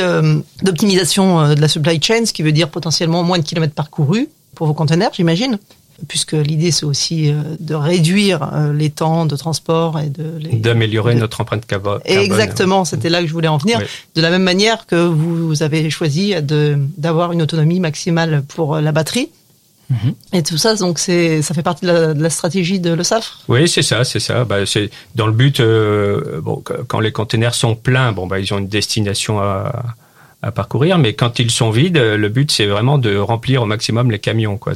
d'optimisation 0.63 1.55
de 1.55 1.61
la 1.61 1.69
supply 1.69 2.01
chain, 2.01 2.25
ce 2.27 2.33
qui 2.33 2.43
veut 2.43 2.53
dire 2.53 2.69
potentiellement 2.69 3.23
moins 3.25 3.39
de 3.39 3.45
kilomètres 3.45 3.75
parcourus 3.75 4.29
pour 4.55 4.69
vos 4.69 4.75
conteneurs, 4.75 5.11
j'imagine 5.13 5.59
puisque 6.09 6.33
l'idée 6.33 6.71
c'est 6.71 6.85
aussi 6.85 7.31
euh, 7.31 7.43
de 7.61 7.75
réduire 7.75 8.51
euh, 8.53 8.73
les 8.73 8.91
temps 8.91 9.27
de 9.27 9.37
transport 9.37 9.99
et 10.01 10.09
de 10.09 10.25
d'améliorer 10.53 11.15
notre 11.15 11.41
empreinte 11.41 11.67
carbone. 11.67 12.01
Exactement, 12.05 12.85
c'était 12.85 13.11
là 13.11 13.21
que 13.21 13.27
je 13.27 13.33
voulais 13.33 13.49
en 13.49 13.59
venir. 13.59 13.81
De 14.15 14.21
la 14.21 14.31
même 14.31 14.43
manière 14.43 14.87
que 14.87 14.97
vous 14.97 15.63
avez 15.63 15.91
choisi 15.91 16.35
d'avoir 16.97 17.33
une 17.33 17.43
autonomie 17.43 17.81
maximale 17.81 18.43
pour 18.49 18.81
la 18.81 18.93
batterie. 18.93 19.31
Mhm. 19.91 20.15
Et 20.33 20.43
tout 20.43 20.57
ça, 20.57 20.75
donc 20.77 20.99
c'est, 20.99 21.43
ça 21.43 21.55
fait 21.55 21.63
partie 21.63 21.87
de 21.87 22.15
la, 22.17 22.31
stratégie 22.31 22.81
de 22.81 22.93
l'OSAF. 22.93 23.39
Oui, 23.49 23.69
c'est 23.69 23.83
ça, 23.83 24.05
c'est 24.05 24.21
ça. 24.21 24.45
Bah, 24.45 24.67
c'est 24.67 24.91
dans 25.15 25.27
le 25.27 25.33
but, 25.33 25.61
euh, 25.61 26.41
bon, 26.41 26.63
quand 26.89 27.01
les 27.01 27.13
containers 27.13 27.55
sont 27.55 27.75
pleins, 27.75 28.13
bon, 28.13 28.27
bah, 28.27 28.39
ils 28.39 28.53
ont 28.55 28.59
une 28.59 28.69
destination 28.69 29.41
à, 29.41 29.95
à 30.45 30.53
parcourir. 30.53 30.99
Mais 30.99 31.15
quand 31.15 31.39
ils 31.39 31.51
sont 31.51 31.71
vides, 31.71 31.97
le 31.99 32.29
but 32.29 32.51
c'est 32.51 32.67
vraiment 32.67 32.99
de 32.99 33.17
remplir 33.17 33.63
au 33.63 33.67
maximum 33.67 34.11
les 34.11 34.19
camions, 34.19 34.57
quoi, 34.57 34.75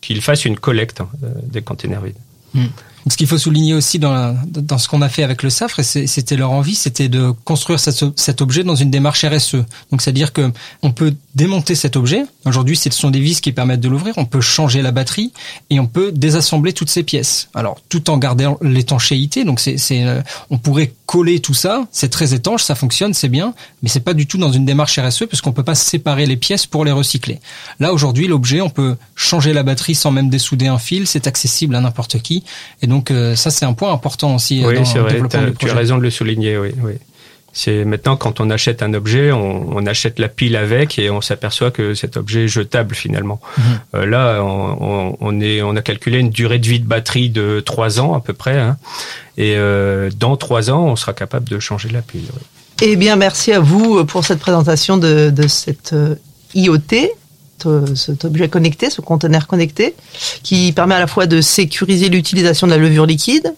qu'ils 0.00 0.22
fassent 0.22 0.44
une 0.44 0.58
collecte 0.58 1.00
hein, 1.00 1.08
des 1.44 1.62
containers 1.62 2.02
vides. 2.02 2.16
Hmm. 2.54 2.66
Ce 3.08 3.16
qu'il 3.16 3.26
faut 3.26 3.38
souligner 3.38 3.74
aussi 3.74 3.98
dans, 3.98 4.36
dans 4.46 4.78
ce 4.78 4.88
qu'on 4.88 5.02
a 5.02 5.08
fait 5.08 5.24
avec 5.24 5.42
le 5.42 5.50
SAFRE, 5.50 5.82
c'était 5.82 6.36
leur 6.36 6.52
envie, 6.52 6.76
c'était 6.76 7.08
de 7.08 7.32
construire 7.44 7.80
cet, 7.80 8.40
objet 8.40 8.62
dans 8.62 8.76
une 8.76 8.90
démarche 8.90 9.24
RSE. 9.24 9.56
Donc 9.90 10.02
c'est-à-dire 10.02 10.32
que 10.32 10.52
on 10.82 10.92
peut 10.92 11.12
démonter 11.34 11.74
cet 11.74 11.96
objet. 11.96 12.24
Aujourd'hui, 12.44 12.76
ce 12.76 12.90
sont 12.90 13.10
des 13.10 13.20
vis 13.20 13.40
qui 13.40 13.52
permettent 13.52 13.80
de 13.80 13.88
l'ouvrir. 13.88 14.14
On 14.18 14.26
peut 14.26 14.40
changer 14.40 14.82
la 14.82 14.90
batterie 14.90 15.32
et 15.70 15.80
on 15.80 15.86
peut 15.86 16.12
désassembler 16.12 16.72
toutes 16.72 16.90
ces 16.90 17.02
pièces. 17.02 17.48
Alors 17.54 17.80
tout 17.88 18.10
en 18.10 18.18
gardant 18.18 18.58
l'étanchéité. 18.60 19.44
Donc 19.44 19.60
c'est, 19.60 19.78
euh, 19.90 20.20
on 20.50 20.58
pourrait 20.58 20.92
coller 21.06 21.40
tout 21.40 21.54
ça. 21.54 21.86
C'est 21.90 22.10
très 22.10 22.34
étanche, 22.34 22.62
ça 22.62 22.74
fonctionne, 22.74 23.14
c'est 23.14 23.28
bien, 23.28 23.54
mais 23.82 23.88
c'est 23.88 24.00
pas 24.00 24.14
du 24.14 24.26
tout 24.26 24.38
dans 24.38 24.52
une 24.52 24.66
démarche 24.66 24.98
RSE 24.98 25.24
puisqu'on 25.26 25.52
peut 25.52 25.62
pas 25.62 25.74
séparer 25.74 26.26
les 26.26 26.36
pièces 26.36 26.66
pour 26.66 26.84
les 26.84 26.92
recycler. 26.92 27.40
Là 27.80 27.92
aujourd'hui, 27.92 28.28
l'objet, 28.28 28.60
on 28.60 28.70
peut 28.70 28.96
changer 29.14 29.52
la 29.52 29.62
batterie 29.62 29.94
sans 29.94 30.10
même 30.10 30.28
dessouder 30.28 30.66
un 30.66 30.78
fil. 30.78 31.06
C'est 31.06 31.26
accessible 31.26 31.74
à 31.74 31.80
n'importe 31.80 32.20
qui. 32.20 32.44
Et 32.82 32.86
donc 32.86 33.10
euh, 33.10 33.36
ça, 33.36 33.50
c'est 33.50 33.64
un 33.64 33.72
point 33.72 33.92
important 33.92 34.34
aussi. 34.34 34.62
Euh, 34.64 34.68
oui, 34.68 34.98
vrai. 34.98 35.22
Tu 35.58 35.70
as 35.70 35.74
raison 35.74 35.96
de 35.96 36.02
le 36.02 36.10
souligner. 36.10 36.58
Oui, 36.58 36.70
oui. 36.82 36.92
C'est 37.52 37.84
maintenant 37.84 38.16
quand 38.16 38.40
on 38.40 38.48
achète 38.48 38.82
un 38.82 38.94
objet, 38.94 39.30
on, 39.30 39.76
on, 39.76 39.86
achète 39.86 40.18
la 40.18 40.28
pile 40.28 40.56
avec 40.56 40.98
et 40.98 41.10
on 41.10 41.20
s'aperçoit 41.20 41.70
que 41.70 41.94
cet 41.94 42.16
objet 42.16 42.44
est 42.44 42.48
jetable 42.48 42.94
finalement. 42.94 43.40
Mhm. 43.58 43.64
Euh, 43.94 44.06
là, 44.06 44.42
on, 44.42 45.16
on, 45.20 45.40
est, 45.40 45.60
on 45.60 45.76
a 45.76 45.82
calculé 45.82 46.18
une 46.18 46.30
durée 46.30 46.58
de 46.58 46.66
vie 46.66 46.80
de 46.80 46.86
batterie 46.86 47.28
de 47.28 47.60
trois 47.60 48.00
ans 48.00 48.14
à 48.14 48.20
peu 48.20 48.32
près, 48.32 48.58
hein, 48.58 48.78
et 49.36 49.54
euh, 49.56 50.10
dans 50.18 50.36
trois 50.36 50.70
ans, 50.70 50.84
on 50.84 50.96
sera 50.96 51.12
capable 51.12 51.48
de 51.48 51.58
changer 51.58 51.90
la 51.90 52.00
pile. 52.00 52.24
Eh 52.80 52.96
bien, 52.96 53.16
merci 53.16 53.52
à 53.52 53.60
vous 53.60 54.04
pour 54.06 54.24
cette 54.24 54.40
présentation 54.40 54.96
de, 54.96 55.30
de 55.30 55.46
cette 55.46 55.94
IoT, 56.54 57.10
cet 57.94 58.24
objet 58.24 58.48
connecté, 58.48 58.90
ce 58.90 59.00
conteneur 59.00 59.46
connecté, 59.46 59.94
qui 60.42 60.72
permet 60.72 60.94
à 60.94 61.00
la 61.00 61.06
fois 61.06 61.26
de 61.26 61.40
sécuriser 61.40 62.08
l'utilisation 62.08 62.66
de 62.66 62.72
la 62.72 62.78
levure 62.78 63.06
liquide, 63.06 63.54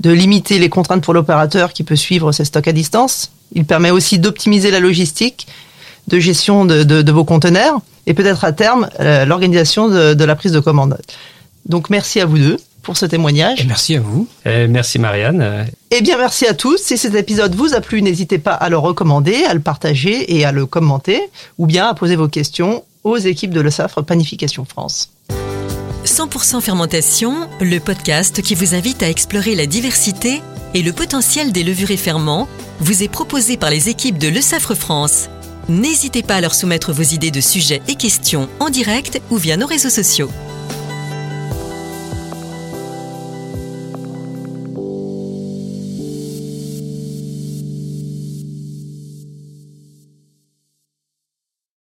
de 0.00 0.10
limiter 0.10 0.58
les 0.58 0.68
contraintes 0.68 1.02
pour 1.02 1.14
l'opérateur 1.14 1.72
qui 1.72 1.84
peut 1.84 1.96
suivre 1.96 2.32
ses 2.32 2.44
stocks 2.44 2.68
à 2.68 2.72
distance. 2.72 3.30
Il 3.52 3.64
permet 3.64 3.90
aussi 3.90 4.18
d'optimiser 4.18 4.70
la 4.70 4.80
logistique 4.80 5.46
de 6.08 6.18
gestion 6.18 6.64
de, 6.64 7.10
vos 7.10 7.24
conteneurs 7.24 7.80
et 8.06 8.14
peut-être 8.14 8.44
à 8.44 8.52
terme 8.52 8.88
euh, 9.00 9.24
l'organisation 9.24 9.88
de, 9.88 10.24
la 10.24 10.36
prise 10.36 10.52
de 10.52 10.60
commande. 10.60 10.98
Donc 11.66 11.90
merci 11.90 12.20
à 12.20 12.26
vous 12.26 12.38
deux 12.38 12.56
pour 12.82 12.96
ce 12.98 13.06
témoignage. 13.06 13.62
Et 13.62 13.64
merci 13.64 13.96
à 13.96 14.00
vous. 14.00 14.28
Et 14.44 14.66
merci 14.66 14.98
Marianne. 14.98 15.66
Eh 15.90 16.02
bien 16.02 16.18
merci 16.18 16.46
à 16.46 16.52
tous. 16.52 16.76
Si 16.76 16.98
cet 16.98 17.14
épisode 17.14 17.54
vous 17.54 17.74
a 17.74 17.80
plu, 17.80 18.02
n'hésitez 18.02 18.38
pas 18.38 18.52
à 18.52 18.68
le 18.68 18.76
recommander, 18.76 19.44
à 19.44 19.54
le 19.54 19.60
partager 19.60 20.36
et 20.36 20.44
à 20.44 20.52
le 20.52 20.66
commenter 20.66 21.20
ou 21.56 21.66
bien 21.66 21.86
à 21.86 21.94
poser 21.94 22.16
vos 22.16 22.28
questions 22.28 22.84
aux 23.02 23.16
équipes 23.16 23.52
de 23.52 23.60
l'ESAFRE 23.60 24.04
Panification 24.04 24.64
France. 24.66 25.10
100% 26.04 26.60
fermentation, 26.60 27.48
le 27.60 27.78
podcast 27.78 28.42
qui 28.42 28.54
vous 28.54 28.74
invite 28.74 29.02
à 29.02 29.08
explorer 29.08 29.54
la 29.54 29.64
diversité 29.64 30.42
et 30.74 30.82
le 30.82 30.92
potentiel 30.92 31.52
des 31.52 31.62
levures 31.62 31.92
et 31.92 31.96
ferments, 31.96 32.48
vous 32.80 33.02
est 33.02 33.08
proposé 33.08 33.56
par 33.56 33.70
les 33.70 33.88
équipes 33.88 34.18
de 34.18 34.28
l'ESAFRE 34.28 34.74
France. 34.74 35.28
N'hésitez 35.68 36.22
pas 36.22 36.36
à 36.36 36.40
leur 36.40 36.54
soumettre 36.54 36.92
vos 36.92 37.02
idées 37.02 37.30
de 37.30 37.40
sujets 37.40 37.80
et 37.88 37.94
questions 37.94 38.48
en 38.60 38.68
direct 38.68 39.22
ou 39.30 39.36
via 39.36 39.56
nos 39.56 39.66
réseaux 39.66 39.88
sociaux. 39.88 40.30